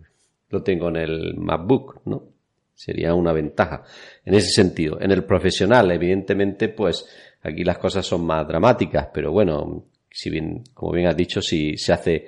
[0.51, 2.29] lo tengo en el MacBook, ¿no?
[2.75, 3.85] Sería una ventaja
[4.25, 5.01] en ese sentido.
[5.01, 7.07] En el profesional, evidentemente, pues
[7.43, 11.77] aquí las cosas son más dramáticas, pero bueno, si bien, como bien has dicho, si
[11.77, 12.27] se hace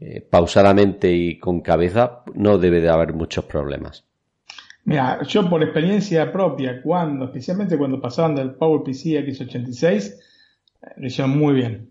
[0.00, 4.04] eh, pausadamente y con cabeza, no debe de haber muchos problemas.
[4.84, 10.16] Mira, yo por experiencia propia, cuando, especialmente cuando pasaban del PowerPC X86, eh,
[10.96, 11.90] lo hicieron muy bien.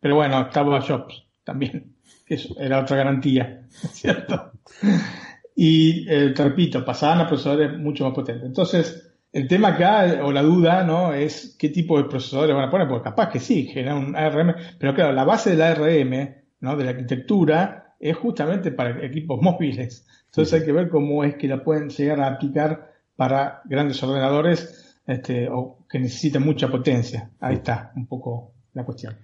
[0.00, 4.52] Pero bueno, estaba Jobs también, que eso era otra garantía, ¿cierto?
[5.56, 8.46] Y eh, te repito, pasaban a procesadores mucho más potentes.
[8.46, 11.12] Entonces, el tema acá, o la duda, ¿no?
[11.12, 14.54] Es qué tipo de procesadores van a poner, porque capaz que sí, generan un ARM,
[14.78, 16.76] pero claro, la base del ARM, ¿no?
[16.76, 20.04] De la arquitectura, es justamente para equipos móviles.
[20.26, 24.98] Entonces hay que ver cómo es que la pueden llegar a aplicar para grandes ordenadores
[25.06, 27.30] este, o que necesiten mucha potencia.
[27.38, 29.16] Ahí está un poco la cuestión.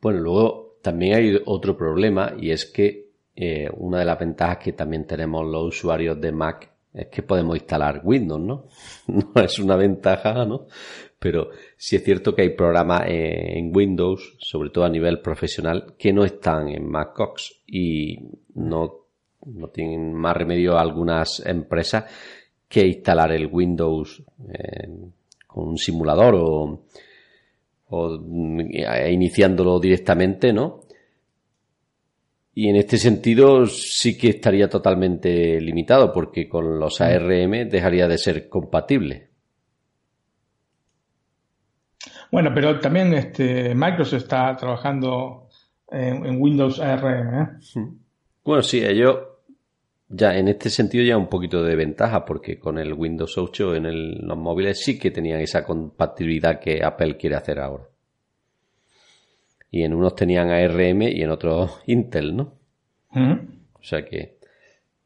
[0.00, 4.72] Bueno, luego también hay otro problema y es que eh, una de las ventajas que
[4.72, 8.66] también tenemos los usuarios de Mac es que podemos instalar Windows, ¿no?
[9.06, 10.66] No es una ventaja, ¿no?
[11.18, 16.12] Pero sí es cierto que hay programas en Windows, sobre todo a nivel profesional, que
[16.12, 18.18] no están en MacOS y
[18.54, 19.06] no,
[19.46, 22.04] no tienen más remedio algunas empresas
[22.68, 24.88] que instalar el Windows eh,
[25.46, 26.84] con un simulador o,
[27.90, 30.82] eh, iniciándolo directamente, ¿no?
[32.54, 37.00] Y en este sentido sí que estaría totalmente limitado porque con los.
[37.00, 39.27] ARM dejaría de ser compatible.
[42.30, 45.48] Bueno, pero también este, Microsoft está trabajando
[45.90, 47.34] en, Windows ARM.
[47.34, 47.48] ¿eh?
[47.74, 47.96] Mm.
[48.44, 49.18] Bueno, sí, ellos
[50.08, 54.26] ya en este sentido ya un poquito de ventaja porque con el Windows 8 en
[54.26, 57.84] los móviles sí que tenían esa compatibilidad que Apple quiere hacer ahora
[59.70, 62.54] y en unos tenían ARM y en otros Intel, ¿no?
[63.10, 64.38] O sea que,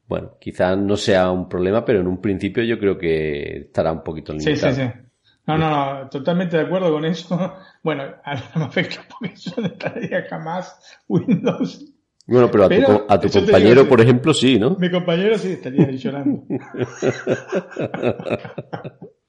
[0.07, 4.03] bueno, quizás no sea un problema, pero en un principio yo creo que estará un
[4.03, 4.73] poquito limitado.
[4.73, 5.02] Sí, sí, sí.
[5.45, 7.53] No, no, no, totalmente de acuerdo con eso.
[7.83, 10.79] Bueno, a mí me afecta porque yo no estaría jamás
[11.09, 11.85] Windows.
[12.25, 14.77] Bueno, pero a tu, a tu compañero, por ejemplo, sí, ¿no?
[14.77, 16.45] Mi compañero sí estaría llorando.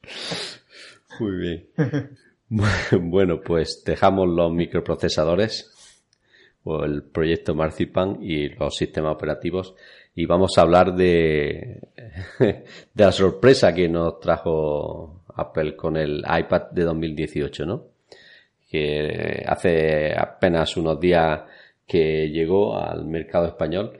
[1.20, 1.68] Muy bien.
[2.48, 5.72] Bueno, pues dejamos los microprocesadores
[6.62, 9.74] o el proyecto Marzipan y los sistemas operativos
[10.14, 11.80] y vamos a hablar de,
[12.38, 17.84] de la sorpresa que nos trajo Apple con el iPad de 2018, ¿no?
[18.70, 21.42] Que hace apenas unos días
[21.86, 23.98] que llegó al mercado español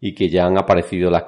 [0.00, 1.24] y que ya han aparecido las,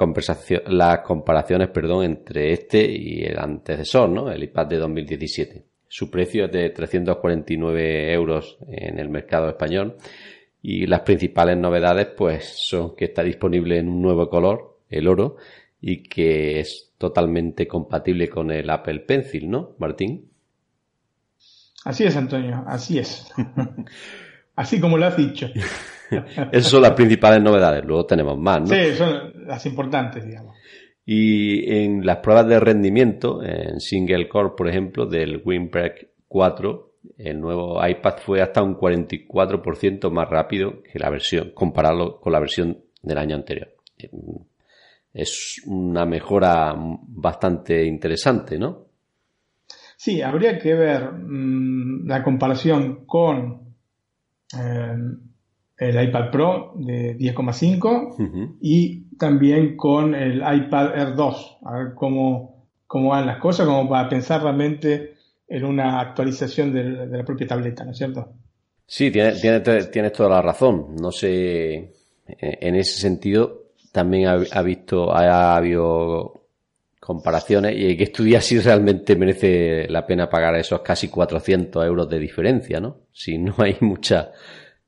[0.67, 4.31] las comparaciones perdón, entre este y el antecesor, ¿no?
[4.31, 5.63] El iPad de 2017.
[5.89, 9.97] Su precio es de 349 euros en el mercado español
[10.61, 15.37] y las principales novedades pues son que está disponible en un nuevo color, el oro,
[15.81, 20.31] y que es totalmente compatible con el Apple Pencil, ¿no, Martín?
[21.85, 23.33] Así es, Antonio, así es.
[24.57, 25.47] así como lo has dicho.
[26.53, 28.67] Esas son las principales novedades, luego tenemos más, ¿no?
[28.69, 30.57] Sí, son las importantes, digamos.
[31.05, 37.40] Y en las pruebas de rendimiento, en single core, por ejemplo, del Windbreak 4, el
[37.40, 42.79] nuevo iPad fue hasta un 44% más rápido que la versión, comparado con la versión
[43.03, 43.69] del año anterior.
[45.17, 48.85] Es una mejora bastante interesante, ¿no?
[49.96, 53.77] Sí, habría que ver mm, la comparación con
[54.60, 54.94] eh,
[55.79, 62.67] el iPad Pro de 10,5 y también con el iPad Air 2, a ver cómo,
[62.87, 65.14] cómo van las cosas, como para pensar realmente
[65.48, 68.35] en una actualización de, la propia tableta, ¿no es cierto?
[68.87, 69.40] Sí, tienes,
[69.90, 70.94] tienes, toda la razón.
[71.00, 71.94] No sé
[72.27, 73.65] en ese sentido
[73.97, 76.49] también ha, visto, ha, habido
[77.01, 82.07] comparaciones y hay que estudiar si realmente merece la pena pagar esos casi 400 euros
[82.07, 82.99] de diferencia, ¿no?
[83.11, 84.33] Si no hay mucha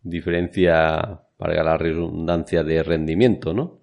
[0.02, 3.78] diferencia, para la redundancia, de rendimiento, ¿no?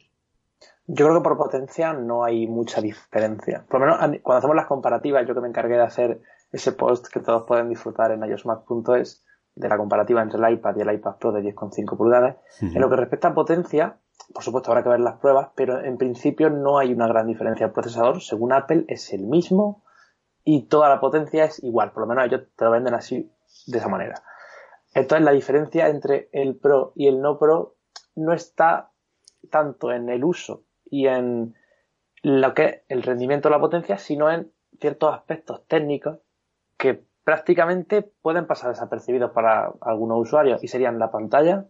[0.85, 3.65] Yo creo que por potencia no hay mucha diferencia.
[3.67, 6.21] Por lo menos cuando hacemos las comparativas, yo que me encargué de hacer
[6.51, 10.81] ese post que todos pueden disfrutar en iosmac.es de la comparativa entre el iPad y
[10.81, 12.37] el iPad Pro de 10,5 pulgadas.
[12.61, 13.97] En lo que respecta a potencia,
[14.35, 17.67] por supuesto habrá que ver las pruebas, pero en principio no hay una gran diferencia.
[17.67, 19.85] El procesador, según Apple, es el mismo
[20.43, 21.93] y toda la potencia es igual.
[21.93, 23.31] Por lo menos ellos te lo venden así,
[23.65, 24.23] de esa manera.
[24.93, 27.77] Entonces la diferencia entre el Pro y el no Pro
[28.15, 28.91] no está
[29.49, 31.55] tanto en el uso y en
[32.21, 36.19] lo que es el rendimiento de la potencia, sino en ciertos aspectos técnicos
[36.75, 41.67] que prácticamente pueden pasar desapercibidos para algunos usuarios y serían la pantalla,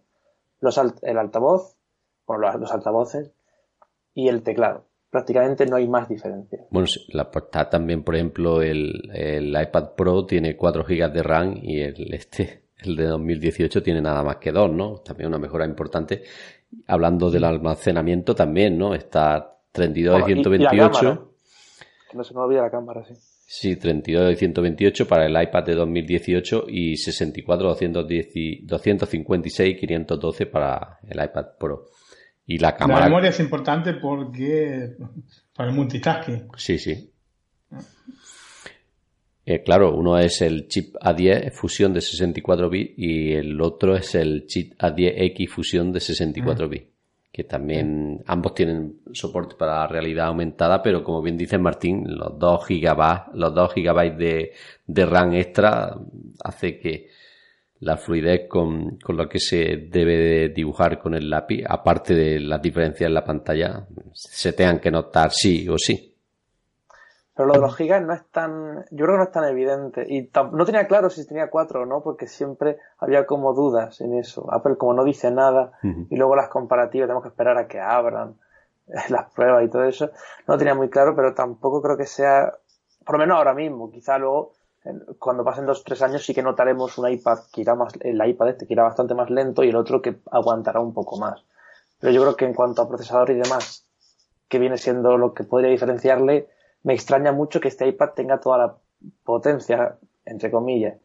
[0.62, 1.78] los el altavoz,
[2.28, 3.32] bueno, los, altavoces
[4.14, 4.86] y el teclado.
[5.10, 6.60] Prácticamente no hay más diferencia.
[6.70, 11.58] Bueno, la portada también, por ejemplo, el, el, iPad Pro tiene 4 GB de RAM
[11.62, 14.98] y el este, el de 2018 tiene nada más que 2, ¿no?
[14.98, 16.24] También una mejora importante.
[16.88, 18.94] Hablando del almacenamiento también, ¿no?
[18.94, 21.32] Está 32 de 128.
[22.12, 23.14] que no se me olvida la cámara, sí.
[23.48, 31.24] Sí, 32 de 128 para el iPad de 2018 y 64 256 512 para el
[31.24, 31.86] iPad Pro.
[32.48, 33.02] Y la cámara.
[33.02, 34.96] La memoria es importante porque
[35.56, 36.50] para el multitasking.
[36.58, 37.12] Sí, sí.
[39.48, 44.16] Eh, claro, uno es el chip A10 fusión de 64 bits y el otro es
[44.16, 46.88] el chip A10X fusión de 64 bits.
[47.32, 52.66] Que también ambos tienen soporte para realidad aumentada, pero como bien dice Martín, los 2
[52.66, 54.52] gigabytes, los 2 gigabytes de,
[54.88, 55.96] de RAM extra
[56.44, 57.10] hace que
[57.86, 62.40] la fluidez con, con lo que se debe de dibujar con el lápiz, aparte de
[62.40, 66.12] las diferencias en la pantalla, se tengan que notar sí o sí.
[67.36, 70.04] Pero lo de los gigas no es tan, yo creo que no es tan evidente.
[70.10, 74.16] Y no tenía claro si tenía cuatro o no, porque siempre había como dudas en
[74.16, 74.52] eso.
[74.52, 78.40] Apple como no dice nada, y luego las comparativas tenemos que esperar a que abran
[79.10, 80.10] las pruebas y todo eso.
[80.48, 82.52] No tenía muy claro, pero tampoco creo que sea,
[83.06, 84.54] por lo menos ahora mismo, quizá luego
[85.20, 88.26] cuando pasen dos o tres años sí que notaremos un iPad que irá más, el
[88.26, 91.44] iPad este que irá bastante más lento y el otro que aguantará un poco más.
[92.00, 93.86] Pero yo creo que en cuanto a procesador y demás,
[94.48, 96.50] que viene siendo lo que podría diferenciarle,
[96.84, 98.76] me extraña mucho que este iPad tenga toda la
[99.24, 100.96] potencia, entre comillas,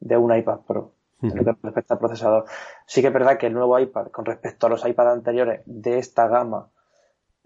[0.00, 0.92] de un iPad Pro.
[1.22, 2.44] En lo que respecta al procesador.
[2.86, 5.98] Sí que es verdad que el nuevo iPad, con respecto a los iPads anteriores de
[5.98, 6.68] esta gama,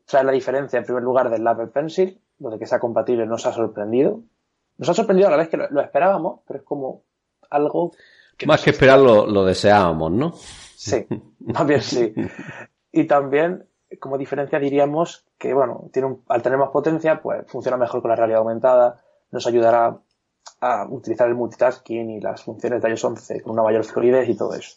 [0.04, 3.52] trae la diferencia en primer lugar del Apple Pencil, donde que sea compatible nos ha
[3.52, 4.22] sorprendido,
[4.78, 7.02] nos ha sorprendido a la vez que lo, esperábamos, pero es como
[7.50, 7.92] algo
[8.36, 10.32] que Más que esperarlo, lo deseábamos, ¿no?
[10.32, 11.06] Sí,
[11.40, 12.14] más bien sí.
[12.92, 13.66] Y también,
[13.98, 18.16] como diferencia, diríamos que, bueno, tiene al tener más potencia, pues funciona mejor con la
[18.16, 19.02] realidad aumentada,
[19.32, 19.98] nos ayudará
[20.60, 24.36] a utilizar el multitasking y las funciones de iOS 11 con una mayor fluidez y
[24.36, 24.76] todo eso.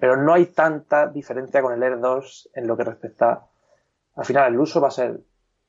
[0.00, 3.46] Pero no hay tanta diferencia con el Air 2 en lo que respecta.
[4.14, 5.20] Al final, el uso va a ser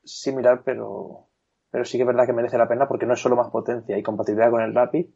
[0.02, 1.27] similar, pero
[1.70, 3.96] pero sí que es verdad que merece la pena porque no es solo más potencia
[3.96, 5.06] y compatibilidad con el Rapid.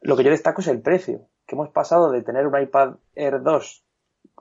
[0.00, 3.42] Lo que yo destaco es el precio, que hemos pasado de tener un iPad Air
[3.42, 3.84] 2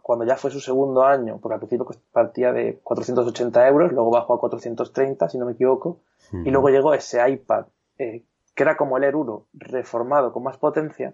[0.01, 4.33] cuando ya fue su segundo año, porque al principio partía de 480 euros, luego bajó
[4.33, 5.99] a 430, si no me equivoco,
[6.31, 7.65] y luego llegó ese iPad,
[7.97, 8.23] eh,
[8.55, 11.13] que era como el Air 1, reformado con más potencia,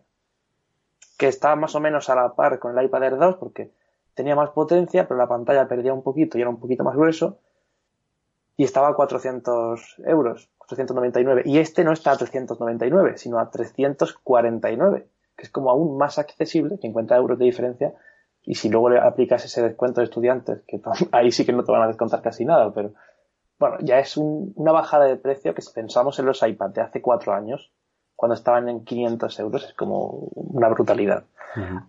[1.17, 3.71] que estaba más o menos a la par con el iPad Air 2, porque
[4.13, 7.39] tenía más potencia, pero la pantalla perdía un poquito y era un poquito más grueso,
[8.57, 11.43] y estaba a 400 euros, 499.
[11.45, 16.77] Y este no está a 399, sino a 349, que es como aún más accesible,
[16.77, 17.93] 50 euros de diferencia.
[18.41, 20.81] Y si luego le aplicas ese descuento de estudiantes, que
[21.11, 22.93] ahí sí que no te van a descontar casi nada, pero
[23.59, 27.01] bueno, ya es una bajada de precio que si pensamos en los iPad de hace
[27.01, 27.71] cuatro años,
[28.15, 31.25] cuando estaban en 500 euros, es como una brutalidad.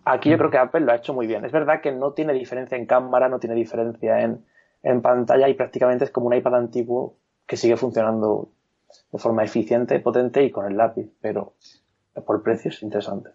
[0.05, 1.45] Aquí yo creo que Apple lo ha hecho muy bien.
[1.45, 4.45] Es verdad que no tiene diferencia en cámara, no tiene diferencia en,
[4.83, 8.49] en pantalla y prácticamente es como un iPad antiguo que sigue funcionando
[9.11, 11.53] de forma eficiente, potente y con el lápiz, pero
[12.25, 13.31] por precio es interesante.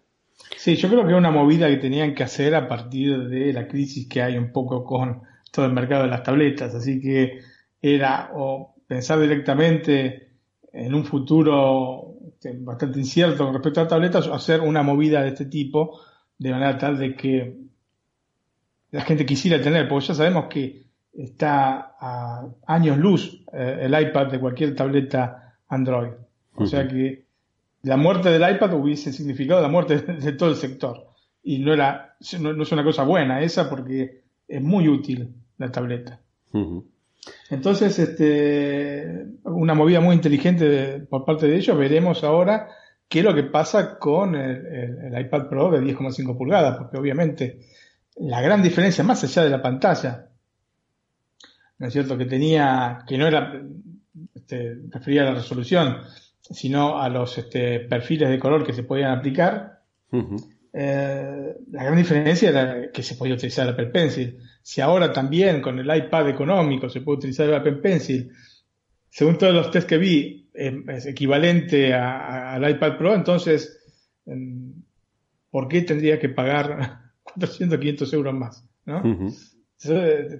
[0.56, 3.68] Sí, yo creo que es una movida que tenían que hacer a partir de la
[3.68, 5.22] crisis que hay un poco con
[5.52, 7.40] todo el mercado de las tabletas, así que
[7.80, 10.32] era o pensar directamente
[10.72, 15.46] en un futuro este, bastante incierto con respecto a tabletas hacer una movida de este
[15.46, 16.00] tipo
[16.38, 17.56] de manera tal de que
[18.90, 20.83] la gente quisiera tener, porque ya sabemos que
[21.16, 26.12] está a años luz eh, el iPad de cualquier tableta Android.
[26.56, 27.24] O sea que
[27.82, 31.08] la muerte del iPad hubiese significado la muerte de, todo el sector.
[31.42, 36.20] Y no era, no, es una cosa buena esa porque es muy útil la tableta.
[37.50, 42.68] Entonces, este, una movida muy inteligente por parte de ellos, veremos ahora
[43.08, 47.60] qué es lo que pasa con el, iPad Pro de 10,5 pulgadas, porque obviamente
[48.16, 50.28] la gran diferencia, más allá de la pantalla,
[51.78, 52.16] ¿no es cierto?
[52.16, 53.60] Que tenía, que no era
[54.34, 55.98] este, refería a la resolución,
[56.40, 59.80] sino a los este, perfiles de color que se podían aplicar.
[60.72, 64.38] Eh, la gran diferencia era que se podía utilizar el Apple Pencil.
[64.62, 68.30] Si ahora también con el iPad económico se puede utilizar el Apple Pencil,
[69.08, 73.80] según todos los test que vi, es equivalente al iPad Pro, entonces,
[74.26, 74.72] em,
[75.50, 78.64] ¿por qué tendría que pagar 400, 500 euros más?
[78.86, 79.02] ¿no?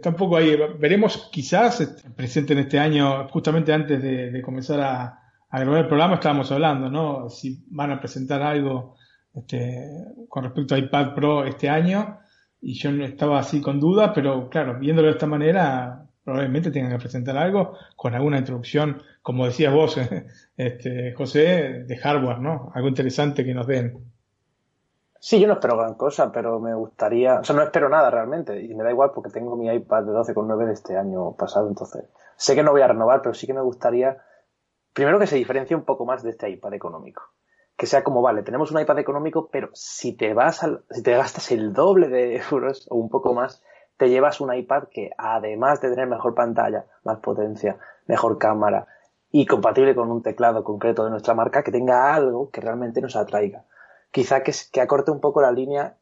[0.03, 0.57] Tampoco ahí.
[0.79, 5.21] Veremos, quizás este, presente en este año, justamente antes de, comenzar a,
[5.51, 7.29] grabar el programa, estábamos hablando, ¿no?
[7.31, 8.97] Si van a presentar algo
[9.35, 9.89] este,
[10.29, 12.19] con respecto a iPad Pro este año.
[12.61, 16.99] Y yo estaba así con dudas, pero claro, viéndolo de esta manera, probablemente tengan que
[16.99, 19.99] presentar algo con alguna introducción, como decías vos,
[20.57, 22.73] este, José, de hardware, ¿no?
[22.75, 24.14] Algo interesante que nos den.
[25.27, 28.61] Sí, yo no espero gran cosa, pero me gustaría, o sea, no espero nada realmente,
[28.61, 32.05] y me da igual porque tengo mi iPad de 12,9 de este año pasado, entonces
[32.37, 34.23] sé que no voy a renovar, pero sí que me gustaría,
[34.93, 37.23] primero que se diferencie un poco más de este iPad económico.
[37.75, 41.17] Que sea como, vale, tenemos un iPad económico, pero si te vas al, si te
[41.17, 43.63] gastas el doble de euros o un poco más,
[43.97, 48.89] te llevas un iPad que además de tener mejor pantalla, más potencia, mejor cámara
[49.31, 53.17] y compatible con un teclado concreto de nuestra marca, que tenga algo que realmente nos
[53.17, 53.65] atraiga
[54.15, 55.99] quizá que, que acorte un poco la línea,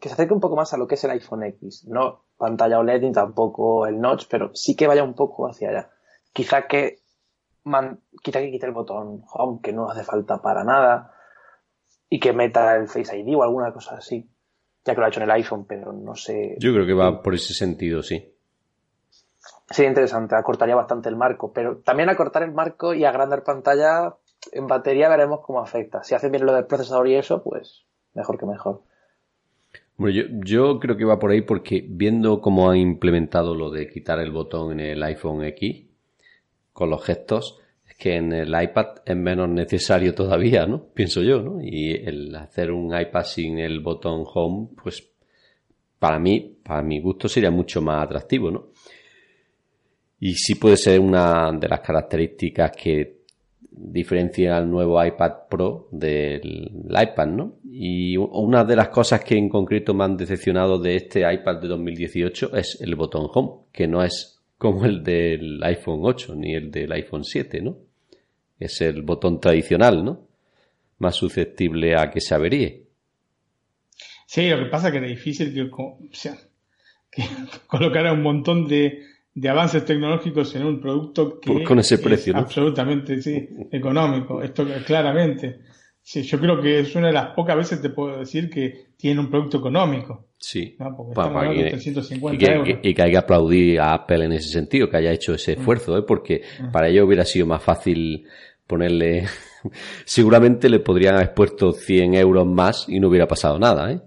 [0.00, 1.84] que se acerque un poco más a lo que es el iPhone X.
[1.86, 5.90] No pantalla OLED ni tampoco el notch, pero sí que vaya un poco hacia allá.
[6.32, 7.02] Quizá que,
[8.22, 11.12] quizá que quite el botón Home, que no hace falta para nada,
[12.08, 14.26] y que meta el Face ID o alguna cosa así.
[14.86, 16.56] Ya que lo ha hecho en el iPhone, pero no sé.
[16.58, 18.34] Yo creo que va por ese sentido, sí.
[19.68, 24.16] Sería interesante, acortaría bastante el marco, pero también acortar el marco y agrandar pantalla
[24.52, 26.02] en batería veremos cómo afecta.
[26.02, 27.84] Si hacen bien lo del procesador y eso, pues
[28.14, 28.82] mejor que mejor.
[29.96, 34.18] Bueno, yo, creo que va por ahí porque viendo cómo han implementado lo de quitar
[34.18, 35.86] el botón en el iPhone X
[36.72, 40.84] con los gestos, es que en el iPad es menos necesario todavía, ¿no?
[40.94, 41.60] Pienso yo, ¿no?
[41.60, 45.06] Y el hacer un iPad sin el botón Home, pues
[45.98, 48.68] para mí, para mi gusto sería mucho más atractivo, ¿no?
[50.18, 53.19] Y sí puede ser una de las características que
[53.82, 57.54] diferencia al nuevo iPad Pro del iPad, ¿no?
[57.64, 61.68] Y una de las cosas que en concreto me han decepcionado de este iPad de
[61.68, 66.70] 2018 es el botón Home, que no es como el del iPhone 8 ni el
[66.70, 67.78] del iPhone 7, ¿no?
[68.58, 70.26] Es el botón tradicional, ¿no?
[70.98, 72.84] Más susceptible a que se averíe.
[74.26, 75.96] Sí, lo que pasa es que era difícil que, o
[77.10, 77.22] que
[77.66, 79.02] colocara un montón de
[79.40, 84.42] de avances tecnológicos en un producto que con ese precio, es absolutamente sí, económico.
[84.42, 85.60] Esto claramente.
[86.02, 89.18] Sí, yo creo que es una de las pocas veces te puedo decir que tiene
[89.18, 90.26] un producto económico.
[90.36, 90.76] Sí.
[90.78, 92.78] Porque estamos de 350 y que, euros.
[92.82, 95.58] y que hay que aplaudir a Apple en ese sentido, que haya hecho ese mm.
[95.58, 96.02] esfuerzo, ¿eh?
[96.06, 96.70] porque mm.
[96.70, 98.26] para ello hubiera sido más fácil
[98.66, 99.24] ponerle.
[100.04, 104.00] Seguramente le podrían haber puesto 100 euros más y no hubiera pasado nada, ¿eh?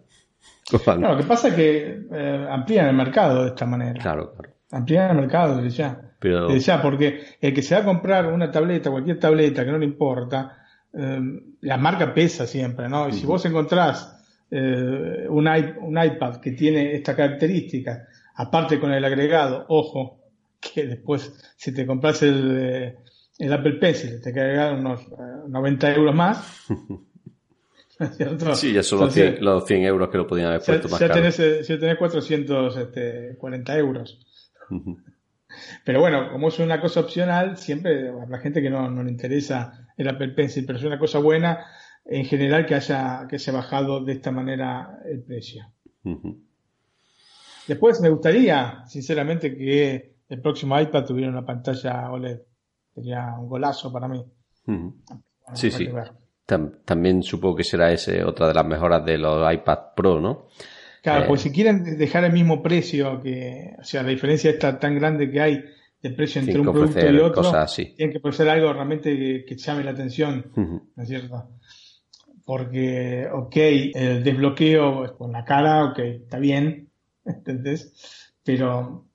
[0.99, 3.99] lo que pasa es que eh, amplían el mercado de esta manera.
[3.99, 6.01] Claro, claro ampliar el mercado desde ya.
[6.19, 9.77] Desde ya, porque el que se va a comprar una tableta, cualquier tableta que no
[9.77, 10.57] le importa,
[10.93, 11.19] eh,
[11.61, 13.09] la marca pesa siempre, ¿no?
[13.09, 19.03] Y si vos encontrás eh, un, un, iPad que tiene esta característica, aparte con el
[19.03, 20.19] agregado, ojo,
[20.59, 22.97] que después si te compras el, eh,
[23.39, 25.01] el Apple Pencil te quedan unos
[25.47, 26.65] 90 euros más.
[28.55, 31.09] Sí, ya son los 100, los 100, euros que lo podían haber puesto más ya
[31.09, 34.19] Tenés, ya tenés 440 euros.
[35.85, 40.07] Pero bueno, como es una cosa opcional, siempre la gente que no, le interesa el
[40.07, 41.65] Apple Pencil, pero es una cosa buena
[42.05, 45.65] en general que haya, que se ha bajado de esta manera el precio.
[47.67, 52.41] Después me gustaría, sinceramente, que el próximo iPad tuviera una pantalla OLED.
[52.93, 54.23] Sería un golazo para mí.
[55.53, 55.89] sí, sí.
[56.45, 60.47] también supongo que será ese otra de las mejoras de los iPad Pro, ¿no?
[61.03, 64.95] Claro, pues si quieren dejar el mismo precio, que, o sea, la diferencia está tan
[64.95, 65.61] grande que hay
[66.01, 69.91] de precio entre un producto y otro, tienen que ofrecer algo realmente que, llame la
[69.91, 71.49] atención, ¿no es cierto?
[72.45, 76.87] Porque, ok, el desbloqueo con la cara, ok, está bien,
[77.25, 78.31] ¿entendés?
[78.41, 79.05] Pero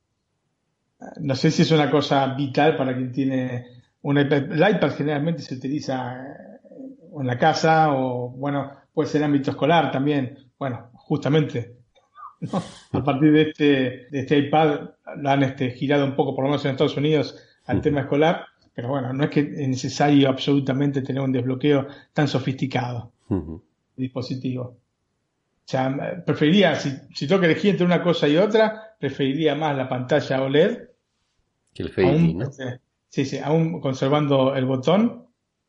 [1.21, 3.65] no sé si es una cosa vital para quien tiene
[4.03, 4.53] un iPad.
[4.53, 6.23] El iPad generalmente se utiliza
[7.19, 10.37] en la casa o, bueno, puede ser en ámbito escolar también.
[10.59, 11.78] Bueno, justamente
[12.93, 13.65] A partir de este,
[14.11, 17.37] de este iPad lo han este, girado un poco, por lo menos en Estados Unidos,
[17.67, 22.29] al tema escolar, pero bueno, no es que es necesario absolutamente tener un desbloqueo tan
[22.29, 23.61] sofisticado de
[23.97, 24.63] dispositivo.
[24.63, 29.77] O sea, preferiría, si, si tengo que elegir entre una cosa y otra, preferiría más
[29.77, 30.79] la pantalla OLED.
[31.75, 32.45] Que el Face ¿no?
[32.45, 35.27] Este, sí, sí, aún conservando el botón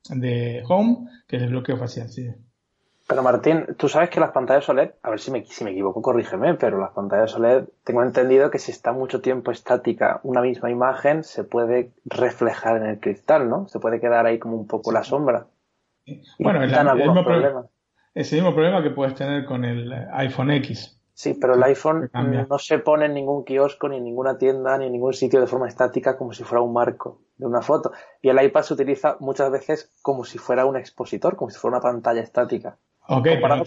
[0.10, 2.30] de Home que el desbloqueo facial, sí.
[3.10, 6.00] Pero Martín, tú sabes que las pantallas OLED, a ver si me, si me equivoco,
[6.00, 10.70] corrígeme, pero las pantallas OLED, tengo entendido que si está mucho tiempo estática una misma
[10.70, 13.68] imagen, se puede reflejar en el cristal, ¿no?
[13.68, 15.48] Se puede quedar ahí como un poco la sombra.
[16.38, 17.66] Bueno, el, el, mismo problema,
[18.14, 21.02] es el mismo problema que puedes tener con el iPhone X.
[21.12, 24.86] Sí, pero el iPhone no se pone en ningún kiosco, ni en ninguna tienda, ni
[24.86, 27.92] en ningún sitio de forma estática como si fuera un marco de una foto.
[28.22, 31.78] Y el iPad se utiliza muchas veces como si fuera un expositor, como si fuera
[31.78, 32.78] una pantalla estática.
[33.12, 33.64] Ok, pero no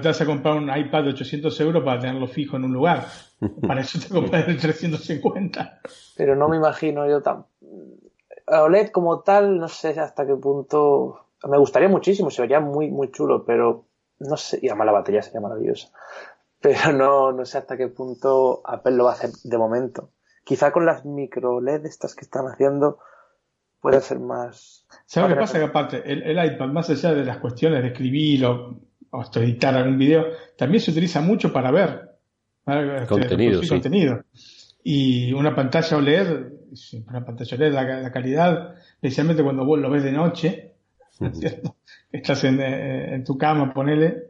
[0.00, 3.04] te, vas a comprar un iPad de 800 euros para tenerlo fijo en un lugar.
[3.66, 5.80] Para eso te compras el 350.
[6.16, 7.44] Pero no me imagino yo tan...
[8.46, 11.26] OLED como tal, no sé hasta qué punto...
[11.46, 13.84] Me gustaría muchísimo, se vería muy, muy chulo, pero
[14.18, 15.90] no sé, y además la batería sería maravillosa.
[16.60, 20.08] Pero no, no sé hasta qué punto Apple lo va a hacer de momento.
[20.42, 22.98] Quizá con las micro LED estas que están haciendo
[23.84, 24.86] puede ser más.
[25.04, 25.58] ¿Sabes lo que pasa?
[25.58, 28.80] Que aparte, el, iPad, más allá de las cuestiones de escribir o,
[29.34, 30.24] editar algún video,
[30.56, 32.12] también se utiliza mucho para ver.
[32.66, 33.68] Este, contenido, sí.
[33.68, 34.24] contenido.
[34.82, 36.46] Y una pantalla OLED,
[37.06, 40.72] una pantalla OLED, la, calidad, especialmente cuando vos lo ves de noche,
[41.34, 41.76] ¿cierto?
[42.10, 44.28] Estás en, en, tu cama, ponele,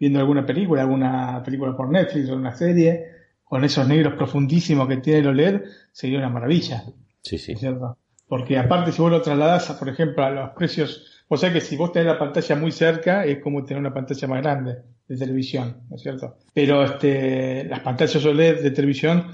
[0.00, 3.06] viendo alguna película, alguna película por Netflix o una serie,
[3.44, 5.62] con esos negros profundísimos que tiene el OLED,
[5.92, 6.82] sería una maravilla.
[7.22, 7.54] Sí, sí.
[7.54, 7.96] ¿cierto?
[8.30, 11.76] Porque aparte si vos lo trasladás, por ejemplo, a los precios, o sea que si
[11.76, 14.76] vos tenés la pantalla muy cerca, es como tener una pantalla más grande
[15.08, 16.36] de televisión, ¿no es cierto?
[16.54, 19.32] Pero este, las pantallas OLED de televisión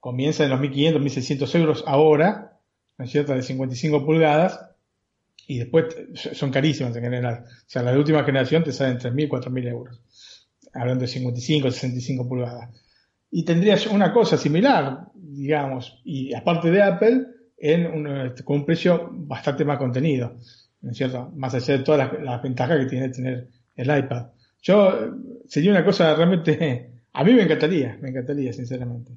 [0.00, 2.58] comienzan en los 1500, 1600 euros ahora,
[2.98, 3.32] ¿no es cierto?
[3.32, 4.60] De 55 pulgadas,
[5.46, 5.94] y después
[6.32, 7.44] son carísimas en general.
[7.46, 10.00] O sea, las de última generación te salen 3.000, 4.000 euros.
[10.72, 12.70] Hablando de 55, 65 pulgadas.
[13.30, 17.26] Y tendrías una cosa similar, digamos, y aparte de Apple,
[17.60, 20.32] en un, este, con un precio bastante más contenido,
[20.80, 21.30] ¿no es cierto?
[21.36, 24.28] Más allá de todas las, ventajas que tiene tener el iPad.
[24.62, 24.94] Yo,
[25.46, 29.12] sería una cosa realmente, a mí me encantaría, me encantaría, sinceramente.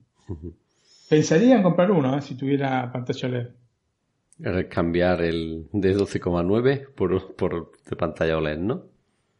[1.10, 2.22] Pensaría en comprar uno, ¿eh?
[2.22, 4.68] si tuviera pantalla OLED.
[4.68, 8.86] Cambiar el de 12,9 por, por de pantalla OLED, ¿no?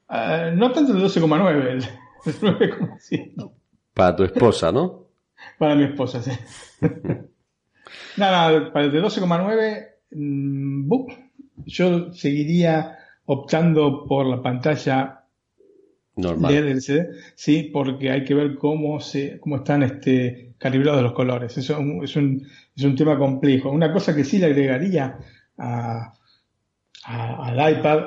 [0.10, 1.84] Uh, no tanto el de 12,9, el, el
[2.26, 3.52] 9,7.
[3.94, 5.08] Para tu esposa, ¿no?
[5.58, 6.32] Para mi esposa, sí.
[8.18, 10.92] Nada, para el de 12,9, mm,
[11.66, 15.24] yo seguiría optando por la pantalla
[16.16, 16.54] Normal.
[16.54, 21.58] LCD, sí, porque hay que ver cómo se, cómo están este, calibrados los colores.
[21.58, 23.72] Eso es un, es un tema complejo.
[23.72, 25.18] Una cosa que sí le agregaría
[25.58, 26.14] a,
[27.06, 28.00] al iPad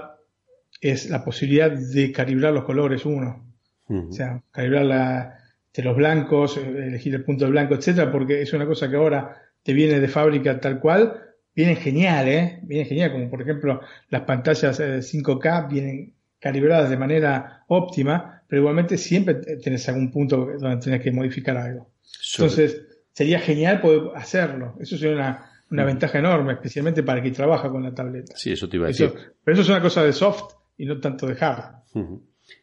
[0.80, 3.44] es la posibilidad de calibrar los colores uno.
[3.88, 5.38] O sea, calibrar la,
[5.74, 9.36] de los blancos, elegir el punto de blanco, etcétera, porque es una cosa que ahora
[9.66, 11.20] te viene de fábrica tal cual,
[11.52, 12.60] viene genial, ¿eh?
[12.62, 18.62] Viene genial, como por ejemplo las pantallas 5K eh, vienen calibradas de manera óptima, pero
[18.62, 21.90] igualmente siempre tenés algún punto donde tenés que modificar algo.
[22.34, 24.76] Entonces, sería genial poder hacerlo.
[24.78, 25.86] Eso sería una, una mm.
[25.86, 28.34] ventaja enorme, especialmente para quien trabaja con la tableta.
[28.36, 29.10] Sí, eso te iba a decir.
[29.42, 31.74] pero eso es una cosa de soft y no tanto de hard.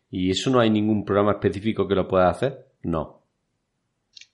[0.09, 2.67] ¿Y eso no hay ningún programa específico que lo pueda hacer?
[2.83, 3.22] No.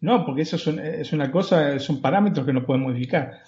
[0.01, 3.41] No, porque eso es, una cosa, son parámetros que no puedes modificar.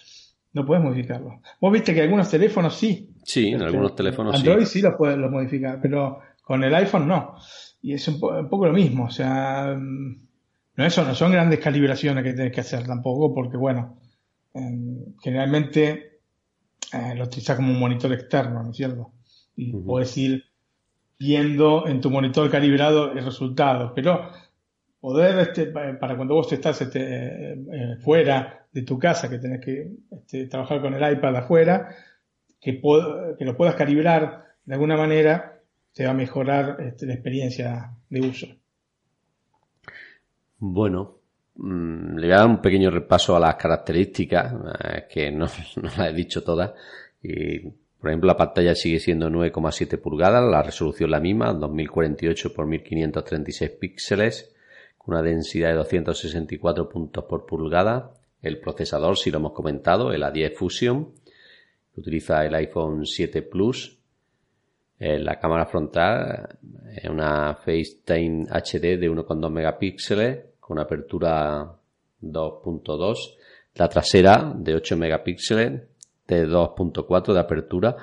[0.53, 1.41] No puedes modificarlo.
[1.61, 3.09] Vos viste que algunos teléfonos sí.
[3.23, 4.81] Sí, en este, algunos teléfonos Android sí.
[4.81, 7.35] los puedes modificar, pero con el iPhone no.
[7.81, 9.05] Y es un, poco lo mismo.
[9.05, 10.27] O sea, mm,
[10.75, 13.97] no, eso no son grandes calibraciones que tienes que hacer tampoco, porque bueno,
[14.53, 16.19] em, generalmente
[16.91, 19.13] eh, lo utilizas como un monitor externo, ¿no es cierto?
[19.55, 20.43] Y puedes ir
[21.17, 23.93] viendo en tu monitor calibrado el resultado.
[23.95, 24.31] Pero
[25.01, 29.91] poder, este, para cuando vos estás este, eh, fuera de tu casa, que tenés que
[30.11, 31.89] este, trabajar con el iPad afuera,
[32.61, 35.59] que, que lo puedas calibrar de alguna manera,
[35.91, 38.47] te va a mejorar este, la experiencia de uso.
[40.59, 41.17] Bueno,
[41.55, 45.47] mm, le voy a dar un pequeño repaso a las características, eh, que no,
[45.77, 46.73] no, las he dicho todas.
[47.23, 52.65] Y, por ejemplo, la pantalla sigue siendo 9,7 pulgadas, la resolución la misma, 2048 x
[52.67, 54.50] 1536 píxeles
[55.03, 58.13] con una densidad de 264 puntos por pulgada.
[58.41, 61.11] El procesador, si lo hemos comentado, el A10 Fusion,
[61.95, 63.97] utiliza el iPhone 7 Plus.
[64.99, 66.59] Eh, la cámara frontal
[66.95, 71.73] es una FaceTime HD de 1,2 megapíxeles con apertura
[72.21, 73.37] 2.2.
[73.75, 75.81] La trasera de 8 megapíxeles
[76.27, 77.97] de 2.4 de apertura.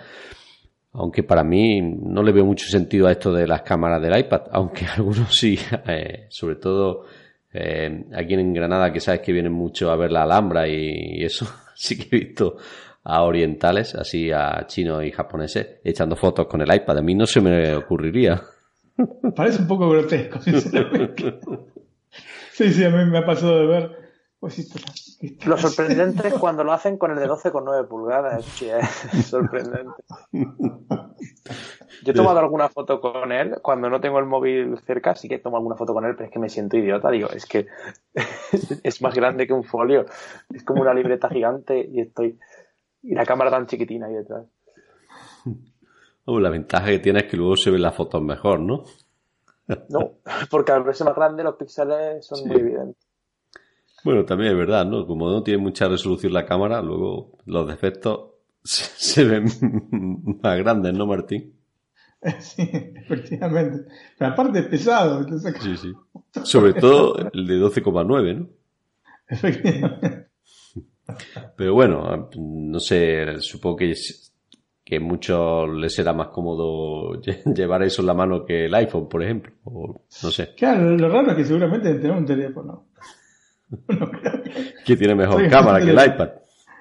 [0.92, 4.42] Aunque para mí no le veo mucho sentido a esto de las cámaras del iPad,
[4.52, 7.04] aunque algunos sí, eh, sobre todo
[7.52, 11.46] eh, aquí en Granada que sabes que vienen mucho a ver la Alhambra y eso,
[11.74, 12.56] sí que he visto
[13.04, 16.98] a orientales, así a chinos y japoneses, echando fotos con el iPad.
[16.98, 18.42] A mí no se me ocurriría.
[19.36, 21.38] Parece un poco grotesco, sinceramente.
[22.52, 24.07] Sí, sí, a mí me ha pasado de ver.
[24.40, 24.72] Pues,
[25.46, 28.44] lo sorprendente es cuando lo hacen con el de 12,9 pulgadas.
[28.44, 30.02] Sí, es sorprendente.
[32.04, 33.56] Yo he tomado alguna foto con él.
[33.62, 36.32] Cuando no tengo el móvil cerca, sí que tomo alguna foto con él, pero es
[36.32, 37.10] que me siento idiota.
[37.10, 37.66] Digo, es que
[38.84, 40.06] es más grande que un folio.
[40.54, 42.38] Es como una libreta gigante y estoy
[43.02, 44.46] y la cámara tan chiquitina ahí detrás.
[46.26, 48.84] la ventaja que tiene es que luego se ven las fotos mejor, ¿no?
[49.88, 50.18] No,
[50.50, 53.07] porque al verse más grande los píxeles son muy evidentes.
[54.08, 55.06] Bueno, también es verdad, ¿no?
[55.06, 58.30] Como no tiene mucha resolución la cámara, luego los defectos
[58.64, 59.44] se, ven
[60.42, 61.52] más grandes, ¿no, Martín?
[62.40, 63.84] Sí, efectivamente.
[64.16, 65.26] Pero aparte es pesado.
[65.60, 65.92] Sí, sí.
[66.42, 68.48] Sobre todo el de 12,9, ¿no?
[69.28, 70.28] Efectivamente.
[71.54, 73.94] Pero bueno, no sé, supongo que,
[74.86, 77.20] que mucho les será más cómodo
[77.54, 79.52] llevar eso en la mano que el iPhone, por ejemplo.
[79.64, 80.54] O, no sé.
[80.56, 82.86] Claro, lo raro es que seguramente tener un teléfono.
[84.84, 86.28] Que tiene mejor cámara que el iPad.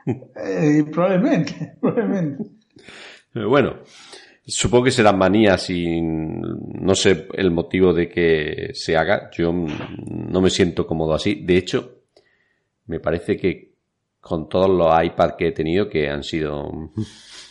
[0.05, 2.43] Eh, probablemente, probablemente.
[3.33, 3.79] Pero bueno,
[4.45, 9.29] supongo que serán manías y no sé el motivo de que se haga.
[9.31, 11.43] Yo no me siento cómodo así.
[11.43, 12.01] De hecho,
[12.85, 13.73] me parece que
[14.19, 16.91] con todos los iPads que he tenido, que han sido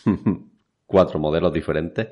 [0.85, 2.07] cuatro modelos diferentes,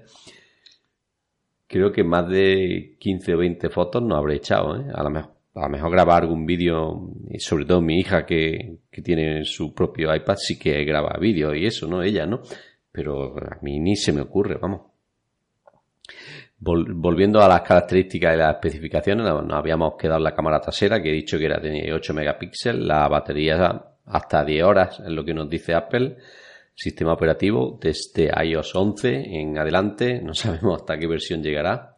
[1.68, 4.76] creo que más de 15 o 20 fotos no habré echado.
[4.78, 4.86] ¿eh?
[4.94, 9.02] A, lo mejor, a lo mejor grabar algún vídeo, sobre todo mi hija que, que
[9.02, 12.04] tiene su propio iPad, sí que graba vídeos y eso, ¿no?
[12.04, 12.42] Ella, ¿no?
[12.92, 14.82] Pero a mí ni se me ocurre, vamos.
[16.60, 21.10] volviendo a las características y las especificaciones, nos habíamos quedado en la cámara trasera, que
[21.10, 25.34] he dicho que era de 8 megapíxeles, la batería hasta 10 horas es lo que
[25.34, 26.18] nos dice Apple.
[26.78, 31.96] Sistema operativo desde iOS 11 en adelante, no sabemos hasta qué versión llegará.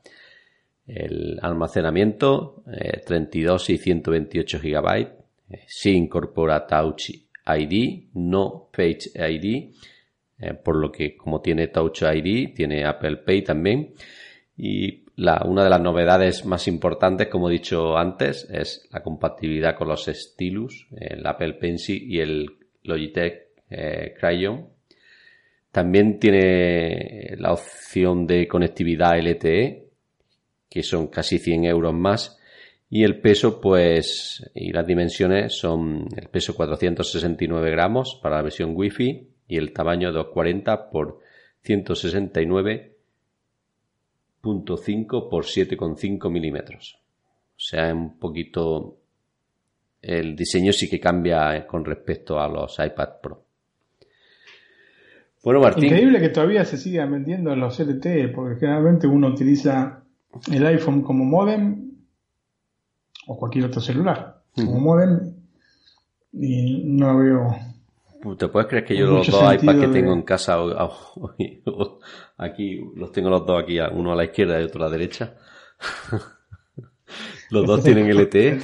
[0.87, 2.63] El almacenamiento,
[3.05, 5.17] 32 eh, y 128 GB.
[5.49, 7.09] Eh, sí incorpora Touch
[7.45, 9.73] ID, no Page ID,
[10.39, 13.93] eh, por lo que como tiene Touch ID, tiene Apple Pay también.
[14.55, 19.87] Y una de las novedades más importantes, como he dicho antes, es la compatibilidad con
[19.87, 22.47] los stylus, el Apple Pencil y el
[22.83, 24.69] Logitech eh, Crayon.
[25.71, 29.86] También tiene la opción de conectividad LTE,
[30.69, 32.39] que son casi 100 euros más.
[32.89, 38.71] Y el peso, pues, y las dimensiones son el peso 469 gramos para la versión
[38.75, 41.19] Wi-Fi y el tamaño 240 por
[41.63, 42.97] 169
[44.43, 46.99] .5 por 7,5 milímetros.
[47.55, 48.97] O sea, un poquito
[50.01, 53.43] el diseño sí que cambia con respecto a los iPad Pro.
[55.43, 55.85] Bueno, Martín.
[55.85, 60.03] Increíble que todavía se sigan vendiendo los LTE, porque generalmente uno utiliza
[60.51, 61.91] el iPhone como modem
[63.27, 65.33] o cualquier otro celular como modem
[66.33, 67.55] y no veo
[68.37, 70.57] ¿Te puedes creer que yo los dos iPads que tengo en casa
[72.37, 75.35] aquí los tengo los dos aquí, uno a la izquierda y otro a la derecha?
[77.51, 78.59] los dos tienen LTE.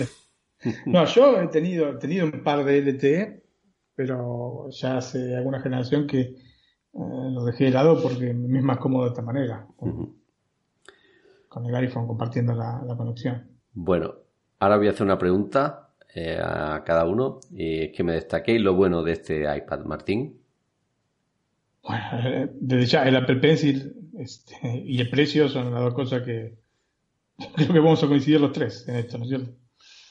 [0.86, 3.44] No, yo he tenido, tenido un par de LTE,
[3.96, 6.36] pero ya hace alguna generación que eh,
[6.94, 9.68] lo dejé de lado porque me es más cómodo de esta manera.
[11.54, 13.48] Con, el iPhone compartiendo la, la conexión.
[13.74, 14.16] Bueno,
[14.60, 18.76] ahora voy a hacer una pregunta eh, a cada uno y que me destaquéis lo
[18.76, 20.40] bueno de este iPad, Martín.
[21.82, 26.22] Bueno, eh, desde ya, el Apple Pencil este, y el precio son las dos cosas
[26.22, 26.56] que
[27.56, 29.52] creo que vamos a coincidir los tres en esto, ¿no es cierto?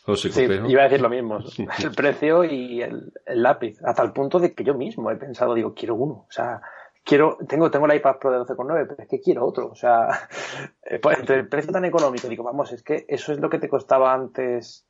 [0.05, 1.39] José sí, iba a decir lo mismo,
[1.85, 5.73] el precio y el, lápiz, hasta el punto de que yo mismo he pensado, digo,
[5.73, 6.61] quiero uno, o sea,
[7.05, 10.09] quiero, tengo, tengo el iPad Pro de 12,9, pero es que quiero otro, o sea,
[11.03, 13.69] pues, entre el precio tan económico, digo, vamos, es que eso es lo que te
[13.69, 14.87] costaba antes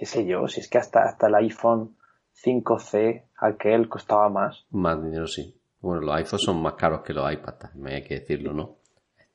[0.00, 1.94] qué sé yo, si es que hasta, hasta el iPhone
[2.42, 4.64] 5C, aquel costaba más.
[4.70, 5.54] Más dinero, sí.
[5.80, 8.78] Bueno, los iPhones son más caros que los iPads, me hay que decirlo, ¿no?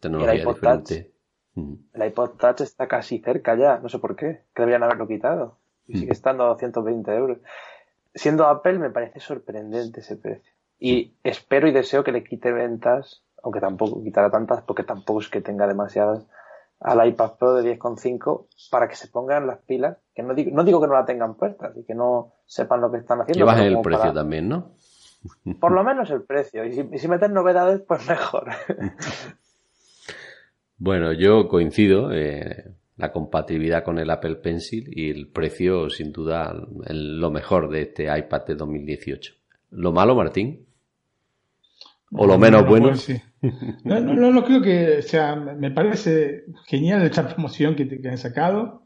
[0.01, 1.13] el iPod diferente.
[1.53, 5.07] Touch, El iPod Touch está casi cerca ya, no sé por qué, que deberían haberlo
[5.07, 5.59] quitado.
[5.88, 7.38] Y sigue estando a 220 euros.
[8.16, 10.55] Siendo Apple me parece sorprendente ese precio.
[10.80, 15.30] Y espero y deseo que le quite ventas aunque tampoco quitará tantas, porque tampoco es
[15.30, 16.26] que tenga demasiadas,
[16.80, 20.63] al iPad Pro de 10,5 para que se pongan las pilas, que no digo, no
[20.63, 23.45] digo que no la tengan puestas y que no sepan lo que están haciendo.
[23.45, 24.71] Bajen el precio también, ¿no?
[25.59, 26.65] Por lo menos el precio.
[26.65, 28.49] Y si, y si novedades, pues mejor.
[30.78, 32.11] bueno, yo coincido.
[32.11, 37.82] Eh, la compatibilidad con el Apple Pencil y el precio, sin duda, lo mejor de
[37.82, 39.34] este iPad de 2018.
[39.76, 40.65] ¿Lo malo, Martín?
[42.11, 42.91] ¿O lo menos bueno?
[43.84, 48.17] No, no, no, creo que, o sea, me parece genial esta promoción que, que han
[48.17, 48.84] sacado.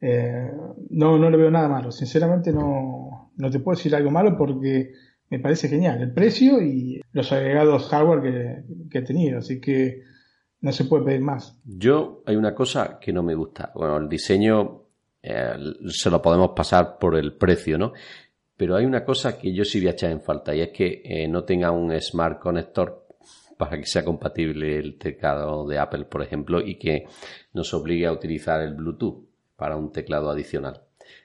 [0.00, 0.50] eh,
[0.90, 1.90] no, no le veo nada malo.
[1.90, 4.92] Sinceramente no, no te puedo decir algo malo porque
[5.30, 9.38] me parece genial el precio y los agregados hardware que, que he tenido.
[9.38, 10.02] Así que
[10.60, 11.58] no se puede pedir más.
[11.64, 13.72] Yo hay una cosa que no me gusta.
[13.74, 14.82] Bueno, el diseño
[15.22, 15.54] eh,
[15.88, 17.92] se lo podemos pasar por el precio, ¿no?
[18.62, 21.02] Pero hay una cosa que yo sí voy a echar en falta y es que
[21.04, 23.08] eh, no tenga un Smart Connector
[23.58, 27.08] para que sea compatible el teclado de Apple, por ejemplo, y que
[27.54, 30.80] nos obligue a utilizar el Bluetooth para un teclado adicional.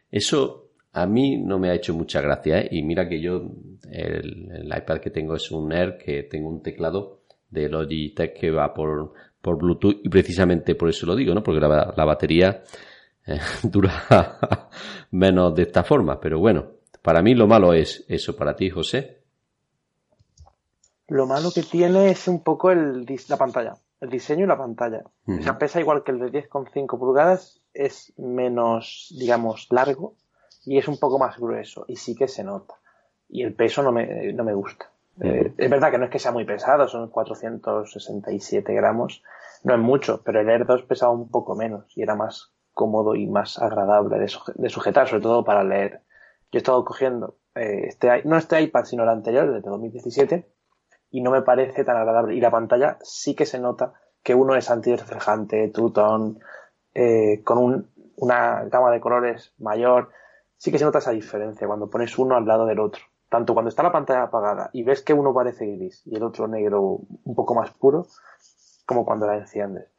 [0.09, 2.69] Eso a mí no me ha hecho mucha gracia, ¿eh?
[2.71, 3.51] Y mira que yo,
[3.91, 7.21] el, iPad que tengo es un Air, que tengo un teclado
[7.51, 9.13] de Logitech que va por,
[9.43, 11.43] por Bluetooth y precisamente por eso lo digo, ¿no?
[11.43, 12.63] Porque la, la batería
[13.27, 14.07] eh, dura
[15.11, 16.76] menos de esta forma, pero bueno,
[17.07, 19.23] para mí lo malo es eso, para ti, José.
[21.07, 25.03] Lo malo que tiene es un poco el, la pantalla, el diseño y la pantalla.
[25.25, 25.39] Uh -huh.
[25.39, 30.15] O sea, pesa igual que el de 10,5 pulgadas, es menos, digamos, largo
[30.65, 32.73] y es un poco más grueso y sí que se nota.
[33.29, 34.91] Y el peso no me, no me gusta.
[35.21, 39.23] Eh, es verdad que no es que sea muy pesado, son 467 gramos,
[39.63, 43.15] no es mucho, pero el Air 2 pesaba un poco menos y era más cómodo
[43.15, 46.01] y más agradable de, suje de sujetar, sobre todo para leer.
[46.51, 50.47] Yo he estado cogiendo eh, este, no este iPad, sino el anterior, desde 2017,
[51.11, 52.35] y no me parece tan agradable.
[52.35, 53.93] Y la pantalla sí que se nota
[54.23, 56.35] que uno es antirreflejante, Two-Tone,
[56.93, 60.11] eh, con un, una gama de colores mayor.
[60.57, 63.69] Sí que se nota esa diferencia cuando pones uno al lado del otro tanto cuando
[63.69, 67.35] está la pantalla apagada y ves que uno parece gris y el otro negro un
[67.35, 68.07] poco más puro,
[68.85, 69.91] como cuando la enciendes.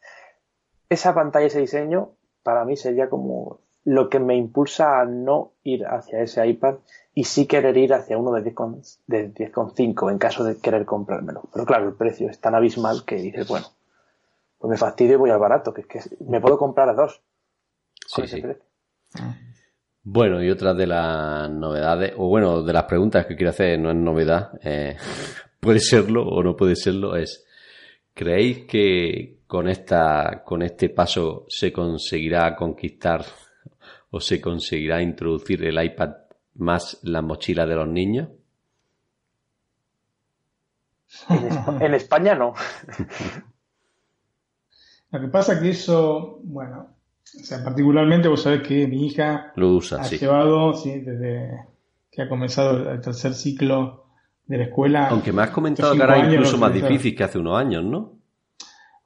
[0.88, 5.86] Esa pantalla, ese diseño, para mí sería como lo que me impulsa a no ir
[5.86, 6.74] hacia ese iPad
[7.14, 11.44] y sí querer ir hacia uno de 10,5 en caso de querer comprármelo.
[11.50, 13.66] Pero claro, el precio es tan abismal que dices, bueno,
[14.58, 17.22] pues me fastidio y voy al barato, que es que me puedo comprar a dos
[18.14, 18.58] con sí, ese
[19.10, 19.22] sí.
[20.02, 23.90] Bueno, y otra de las novedades, o bueno, de las preguntas que quiero hacer, no
[23.90, 24.98] es novedad, eh,
[25.60, 27.46] puede serlo o no puede serlo, es,
[28.12, 33.24] ¿creéis que con esta, con este paso se conseguirá conquistar
[34.10, 36.10] o se conseguirá introducir el iPad
[36.54, 38.28] más la mochila de los niños?
[41.28, 42.54] En, Esp en España no.
[45.10, 49.76] Lo que pasa que eso, bueno, o sea, particularmente vos sabés que mi hija lo
[49.76, 50.18] usa, ha sí.
[50.18, 51.66] llevado, sí, desde
[52.10, 54.04] que ha comenzado el tercer ciclo
[54.46, 55.08] de la escuela.
[55.08, 58.18] Aunque me has comentado que ahora incluso más difícil que hace unos años, ¿no?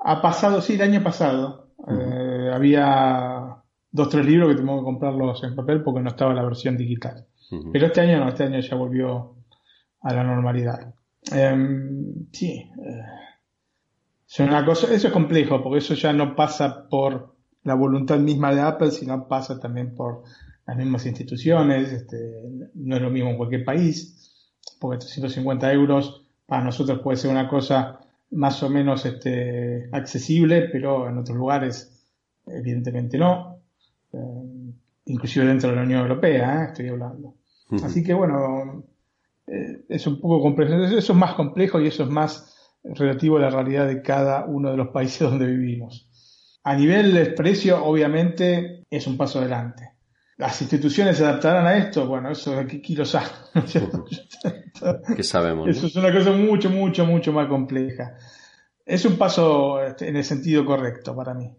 [0.01, 1.69] Ha pasado, sí, el año pasado.
[1.77, 2.49] Uh -huh.
[2.49, 3.32] eh, había
[3.93, 7.27] dos, tres libros que tuvimos que comprarlos en papel porque no estaba la versión digital.
[7.51, 7.71] Uh -huh.
[7.73, 9.35] Pero este año no, este año ya volvió
[10.01, 10.95] a la normalidad.
[11.33, 11.57] Eh,
[12.33, 12.53] sí.
[12.53, 13.03] Eh,
[14.29, 17.35] es una cosa, eso es complejo porque eso ya no pasa por
[17.65, 20.23] la voluntad misma de Apple, sino pasa también por
[20.67, 22.43] las mismas instituciones, este,
[22.75, 27.49] no es lo mismo en cualquier país, porque 350 euros para nosotros puede ser una
[27.49, 32.07] cosa más o menos este, accesible, pero en otros lugares
[32.47, 33.62] evidentemente no,
[35.13, 36.67] inclusive dentro de la Unión Europea, ¿eh?
[36.69, 37.37] estoy hablando.
[37.71, 37.85] Uh -huh.
[37.85, 38.85] Así que bueno,
[39.47, 43.43] eh, es un poco complejo, eso es más complejo y eso es más relativo a
[43.43, 46.09] la realidad de cada uno de los países donde vivimos.
[46.65, 49.91] A nivel de precio, obviamente, es un paso adelante.
[50.39, 52.07] ¿Las instituciones se adaptarán a esto?
[52.07, 53.27] Bueno, eso de que lo sabe.
[55.17, 55.69] ¿Qué sabemos?
[55.69, 55.87] Eso ¿no?
[55.89, 58.17] es una cosa mucho, mucho, mucho más compleja.
[58.85, 61.55] Es un paso este, en el sentido correcto para mí.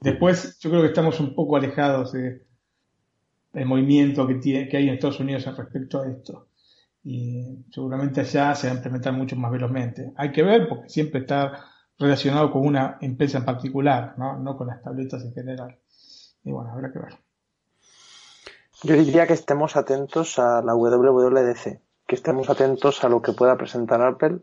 [0.00, 2.47] Después, yo creo que estamos un poco alejados de,
[3.52, 6.48] del movimiento que, tiene, que hay en Estados Unidos respecto a esto.
[7.02, 10.12] Y seguramente allá se va a implementar mucho más velozmente.
[10.16, 11.64] Hay que ver, porque siempre está
[11.98, 14.38] relacionado con una empresa en particular, ¿no?
[14.38, 15.78] no con las tabletas en general.
[16.44, 17.18] Y bueno, habrá que ver.
[18.84, 23.56] Yo diría que estemos atentos a la WWDC, que estemos atentos a lo que pueda
[23.56, 24.38] presentar Apple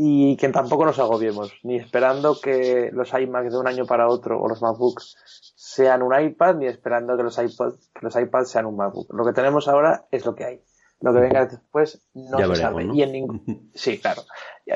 [0.00, 4.40] y que tampoco nos agobiemos, ni esperando que los iMacs de un año para otro
[4.40, 5.16] o los MacBooks
[5.56, 9.12] sean un iPad, ni esperando que los iPods, que los iPads sean un MacBook.
[9.12, 10.62] Lo que tenemos ahora es lo que hay.
[11.00, 12.86] lo que venga después no se sabe.
[12.94, 13.70] Y en ningún...
[13.74, 14.22] Sí, claro.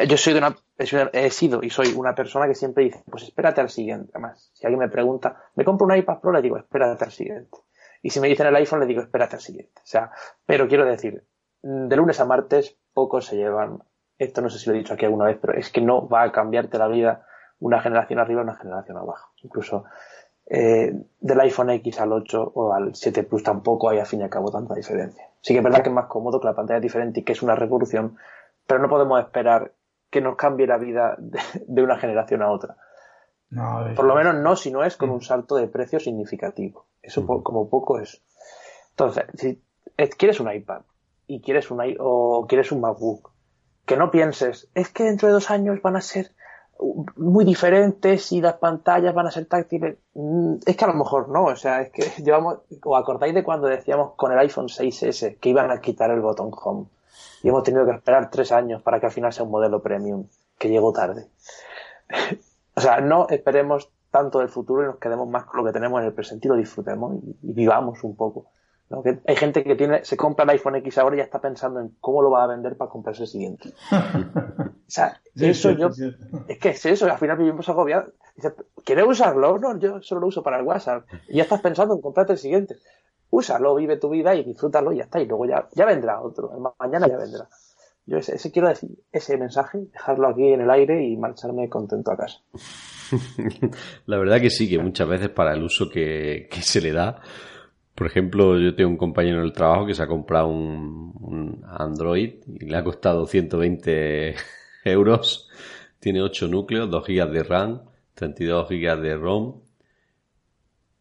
[0.08, 0.56] Yo soy de una,
[1.12, 4.10] he sido y soy una persona que siempre dice, pues espérate al siguiente.
[4.14, 6.32] Además, si alguien me pregunta, ¿me compro un iPad Pro?
[6.32, 7.58] Le digo, espérate al siguiente.
[8.02, 9.80] Y si me dicen el iPhone, le digo, espérate al siguiente.
[9.84, 10.10] O sea,
[10.44, 11.24] pero quiero decir,
[11.62, 13.84] de lunes a martes, pocos se llevan.
[14.22, 16.22] Esto no sé si lo he dicho aquí alguna vez, pero es que no va
[16.22, 17.26] a cambiarte la vida
[17.58, 19.32] una generación arriba, una generación abajo.
[19.42, 19.84] Incluso
[20.46, 24.22] eh, del iPhone X al 8 o al 7 Plus tampoco hay, al fin y
[24.22, 25.28] al cabo, tanta diferencia.
[25.40, 27.32] Sí que es verdad que es más cómodo, que la pantalla es diferente y que
[27.32, 28.16] es una revolución,
[28.64, 29.72] pero no podemos esperar
[30.08, 32.76] que nos cambie la vida de, una generación a otra.
[33.96, 36.86] Por lo menos no si no es con un salto de precio significativo.
[37.02, 38.22] Eso como poco es.
[38.90, 39.60] Entonces, si
[40.16, 40.82] quieres un iPad
[41.26, 43.31] y quieres un o quieres un MacBook,
[43.86, 46.32] que no pienses, es que dentro de dos años van a ser
[47.16, 49.98] muy diferentes y las pantallas van a ser táctiles.
[50.14, 53.44] Mm, es que a lo mejor no, o sea, es que llevamos, o acordáis de
[53.44, 56.86] cuando decíamos con el iPhone 6S que iban a quitar el botón home
[57.42, 60.26] y hemos tenido que esperar tres años para que al final sea un modelo premium
[60.58, 61.26] que llegó tarde.
[62.74, 66.00] o sea, no esperemos tanto del futuro y nos quedemos más con lo que tenemos
[66.00, 68.46] en el presente y lo disfrutemos y vivamos un poco
[69.26, 71.96] hay gente que tiene, se compra el iPhone X ahora y ya está pensando en
[72.00, 73.70] cómo lo va a vender para comprarse el siguiente.
[73.90, 75.88] o sea, eso yo,
[76.48, 78.12] es que es eso, al final vivimos agobiados.
[78.36, 78.54] Dice,
[78.84, 79.58] ¿quieres usarlo?
[79.58, 81.06] No, yo solo lo uso para el WhatsApp.
[81.28, 82.76] Y ya estás pensando en comprarte el siguiente.
[83.30, 85.20] Úsalo, vive tu vida y disfrútalo y ya está.
[85.20, 86.50] Y luego ya, ya vendrá otro.
[86.78, 87.48] Mañana ya vendrá.
[88.04, 92.16] Yo ese, quiero decir, ese mensaje, dejarlo aquí en el aire y marcharme contento a
[92.16, 92.38] casa.
[94.06, 97.22] La verdad que sí, que muchas veces para el uso que, que se le da,
[97.95, 102.34] por ejemplo, yo tengo un compañero en el trabajo que se ha comprado un, Android
[102.47, 104.34] y le ha costado 120
[104.84, 105.49] euros.
[105.99, 107.82] Tiene 8 núcleos, 2 GB de RAM,
[108.14, 109.61] 32 GB de ROM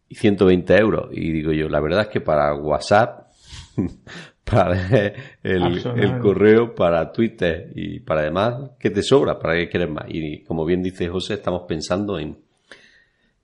[0.07, 1.09] y 120 euros.
[1.11, 3.31] Y digo yo, la verdad es que para WhatsApp,
[4.43, 5.13] para
[5.43, 9.39] el, correo, para Twitter y para demás, ¿qué te sobra?
[9.39, 10.05] ¿Para qué quieres más?
[10.09, 12.37] Y como bien dice José, estamos pensando en...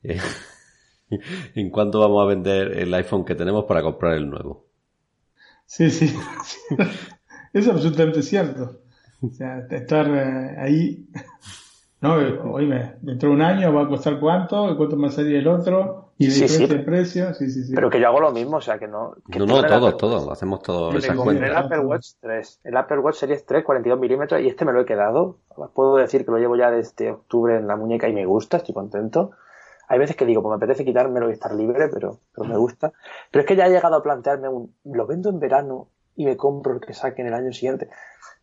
[0.03, 0.19] Eh,
[1.55, 4.65] en cuánto vamos a vender el iPhone que tenemos para comprar el nuevo.
[5.65, 6.13] Sí, sí.
[7.53, 8.81] es absolutamente cierto.
[9.21, 11.07] O sea, estar eh, ahí.
[11.99, 12.15] No,
[12.51, 16.27] oíme, dentro de un año va a costar cuánto, cuánto más sería el otro, y
[16.27, 17.33] de sí, precio.
[17.35, 17.73] Sí, sí, sí.
[17.75, 19.15] Pero que yo hago lo mismo, o sea, que no.
[19.27, 20.91] no, no, todo, todo, hacemos todo.
[20.91, 24.65] Me compré el Apple Watch 3, el Apple Watch Series 3, 42 milímetros, y este
[24.65, 25.37] me lo he quedado.
[25.73, 28.73] Puedo decir que lo llevo ya desde octubre en la muñeca y me gusta, estoy
[28.73, 29.31] contento.
[29.87, 32.91] Hay veces que digo, pues me apetece quitármelo y estar libre, pero, pero me gusta.
[33.31, 36.35] Pero es que ya he llegado a plantearme un, lo vendo en verano y me
[36.35, 37.89] compro el que saque en el año siguiente.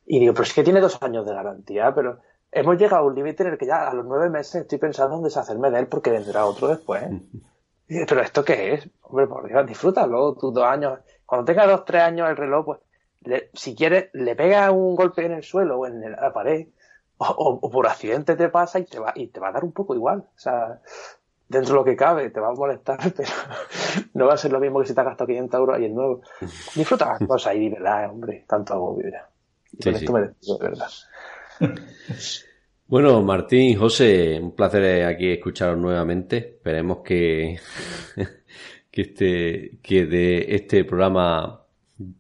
[0.07, 2.19] Y digo, pero es que tiene dos años de garantía, pero
[2.51, 5.17] hemos llegado a un límite en el que ya a los nueve meses estoy pensando
[5.17, 7.03] en deshacerme de él porque vendrá otro después.
[7.87, 8.91] pero ¿esto qué es?
[9.03, 11.01] Hombre, por Dios, disfrútalo, tus dos años.
[11.27, 12.81] Cuando tengas dos, tres años el reloj, pues,
[13.55, 16.69] si quieres, le pega un golpe en el suelo o en la pared,
[17.17, 19.73] o, o, por accidente te pasa y te va, y te va a dar un
[19.73, 20.21] poco igual.
[20.21, 20.81] O sea,
[21.49, 23.31] dentro de lo que cabe, te va a molestar, pero
[24.15, 25.95] no va a ser lo mismo que si te has gastado 500 euros y el
[25.95, 26.23] nuevo.
[26.75, 29.29] Disfruta las cosas y verdad, hombre, tanto agobio ya.
[29.73, 30.89] Y esto me despido, de verdad.
[32.87, 36.37] Bueno, Martín, José, un placer aquí escucharos nuevamente.
[36.37, 37.59] Esperemos que,
[38.91, 41.65] que, este, que de este programa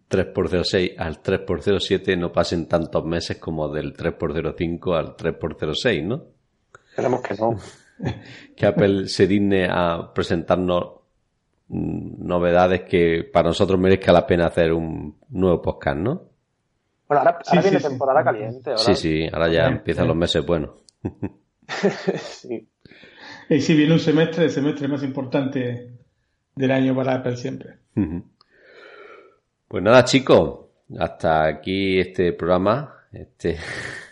[0.08, 6.24] 3x06 al 3x07 no pasen tantos meses como del 3x05 al 3x06, ¿no?
[6.88, 7.58] Esperemos que no.
[8.57, 11.01] que Apple se digne a presentarnos
[11.68, 16.22] novedades que para nosotros merezca la pena hacer un nuevo podcast, ¿no?
[17.09, 18.72] Bueno, ahora, viene temporada caliente.
[18.76, 20.70] Sí, sí, ahora ya empiezan los meses buenos.
[22.18, 22.66] sí.
[23.49, 25.92] Y sí, viene un semestre, el semestre más importante
[26.55, 27.78] del año para Apple siempre.
[29.68, 30.61] Pues nada, chicos,
[30.99, 33.56] hasta aquí este programa, este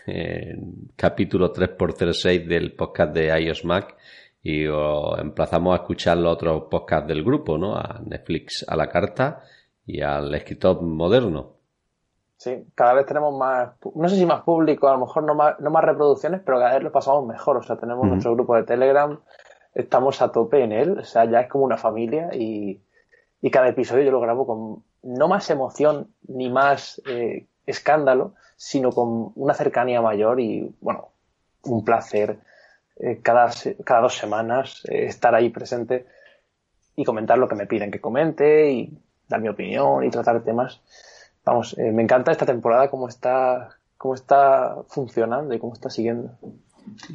[0.95, 3.95] capítulo 3x06 del podcast de iOS Mac
[4.41, 7.75] y os emplazamos a escuchar los otros podcasts del grupo, ¿no?
[7.75, 9.43] A Netflix a la carta
[9.85, 11.53] y al escritor moderno.
[12.37, 15.59] Sí, cada vez tenemos más, no sé si más público, a lo mejor no más,
[15.59, 17.57] no más reproducciones, pero cada vez lo pasamos mejor.
[17.57, 19.17] O sea, tenemos nuestro grupo de Telegram,
[19.73, 22.81] estamos a tope en él, o sea, ya es como una familia y,
[23.41, 28.33] y cada episodio yo lo grabo con no más emoción ni más eh, escándalo,
[28.63, 31.09] sino con una cercanía mayor y, bueno,
[31.63, 32.39] un placer
[32.95, 33.51] eh, cada,
[33.83, 36.05] cada dos semanas eh, estar ahí presente
[36.95, 38.97] y comentar lo que me piden que comente y
[39.27, 40.79] dar mi opinión y tratar temas.
[41.43, 46.31] Vamos, eh, me encanta esta temporada, cómo está, cómo está funcionando y cómo está siguiendo.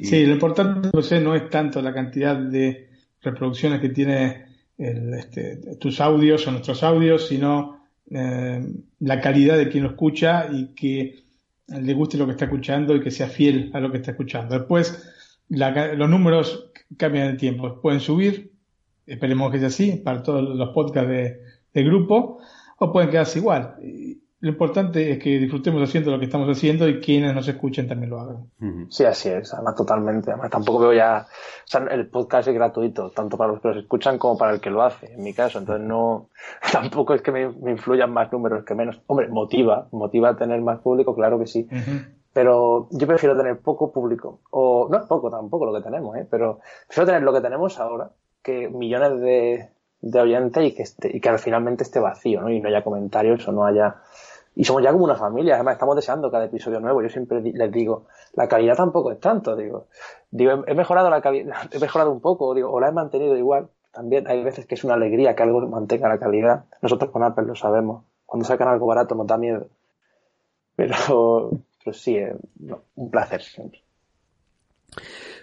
[0.03, 2.91] Sí, lo importante, José, no es tanto la cantidad de
[3.23, 7.79] reproducciones que tiene este, tus audios o nuestros audios, sino
[8.11, 8.63] eh,
[9.01, 11.28] la calidad de quien lo escucha y que
[11.69, 14.59] le guste lo que está escuchando y que sea fiel a lo que está escuchando.
[14.59, 15.07] Después,
[15.49, 17.81] los números cambian el tiempo.
[17.81, 18.53] Pueden subir,
[19.07, 21.41] esperemos que sea así, para todos los podcasts de,
[21.75, 22.41] de grupo,
[22.79, 23.77] o pueden quedarse igual
[24.41, 28.11] lo importante es que disfrutemos haciendo lo que estamos haciendo y quienes nos escuchen también
[28.11, 28.51] lo hagan.
[28.89, 30.31] Sí, así es, además totalmente.
[30.31, 33.81] Además tampoco veo ya, o sea, el podcast es gratuito, tanto para los que lo
[33.81, 35.59] escuchan como para el que lo hace, en mi caso.
[35.59, 36.29] Entonces no,
[36.73, 39.01] tampoco es que me, influyan más números que menos.
[39.09, 41.67] Hombre, motiva, motiva a tener más público, claro que sí.
[42.33, 46.27] Pero yo prefiero tener poco público, o no es poco tampoco lo que tenemos, ¿eh?
[46.31, 48.13] pero prefiero tener lo que tenemos ahora
[48.43, 49.71] que millones de,
[50.01, 52.51] de oyentes y que, esté, y finalmente esté vacío, ¿no?
[52.51, 53.97] Y no haya comentarios o no haya
[54.59, 57.01] y somos ya como una familia, además estamos deseando cada episodio nuevo.
[57.01, 59.87] Yo siempre les digo, la calidad tampoco es tanto, digo.
[60.33, 63.69] Digo, he mejorado la calidad, he mejorado un poco, digo, o la he mantenido igual.
[63.93, 66.65] También hay veces que es una alegría que algo mantenga la calidad.
[66.83, 68.03] Nosotros con Apple lo sabemos.
[68.27, 69.69] Cuando sacan algo barato nos da miedo.
[70.75, 71.51] Pero,
[71.85, 72.35] pero sí, eh,
[72.97, 73.81] un placer siempre.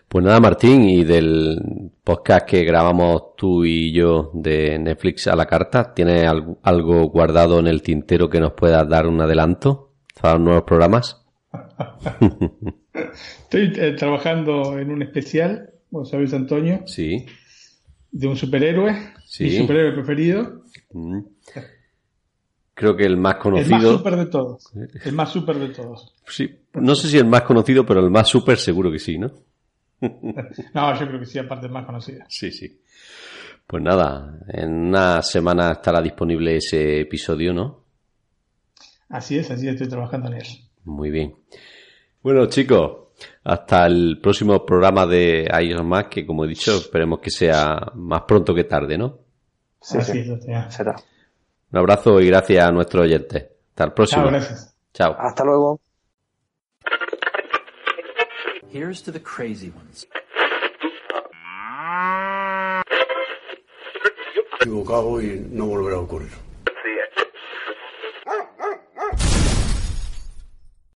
[0.07, 5.45] Pues nada, Martín, y del podcast que grabamos tú y yo de Netflix a la
[5.45, 6.23] carta, ¿tienes
[6.63, 11.25] algo guardado en el tintero que nos pueda dar un adelanto para los nuevos programas?
[12.93, 16.83] Estoy eh, trabajando en un especial, vos sabés, Antonio.
[16.85, 17.25] Sí.
[18.11, 18.95] De un superhéroe.
[19.25, 19.45] Sí.
[19.45, 20.61] Mi superhéroe preferido.
[20.93, 21.19] Mm.
[22.73, 23.75] Creo que el más conocido.
[23.75, 24.71] El más super de todos.
[25.03, 26.13] El más super de todos.
[26.27, 26.59] Sí.
[26.73, 29.31] No sé si el más conocido, pero el más super seguro que sí, ¿no?
[30.73, 32.25] no, yo creo que sí, aparte más conocida.
[32.27, 32.81] Sí, sí.
[33.67, 37.83] Pues nada, en una semana estará disponible ese episodio, ¿no?
[39.09, 40.47] Así es, así estoy trabajando en él.
[40.83, 41.35] Muy bien.
[42.21, 43.05] Bueno, chicos,
[43.43, 48.23] hasta el próximo programa de iOS Más, que como he dicho, esperemos que sea más
[48.23, 49.19] pronto que tarde, ¿no?
[49.81, 50.25] Sí, sí,
[50.69, 50.95] será.
[51.71, 53.45] Un abrazo y gracias a nuestros oyentes.
[53.69, 54.23] Hasta el próximo.
[54.23, 54.75] Chao, gracias.
[54.93, 55.15] Chao.
[55.17, 55.84] Hasta luego.
[58.76, 60.05] Here's to the crazy ones.
[64.65, 66.34] No volverá a ocurrir.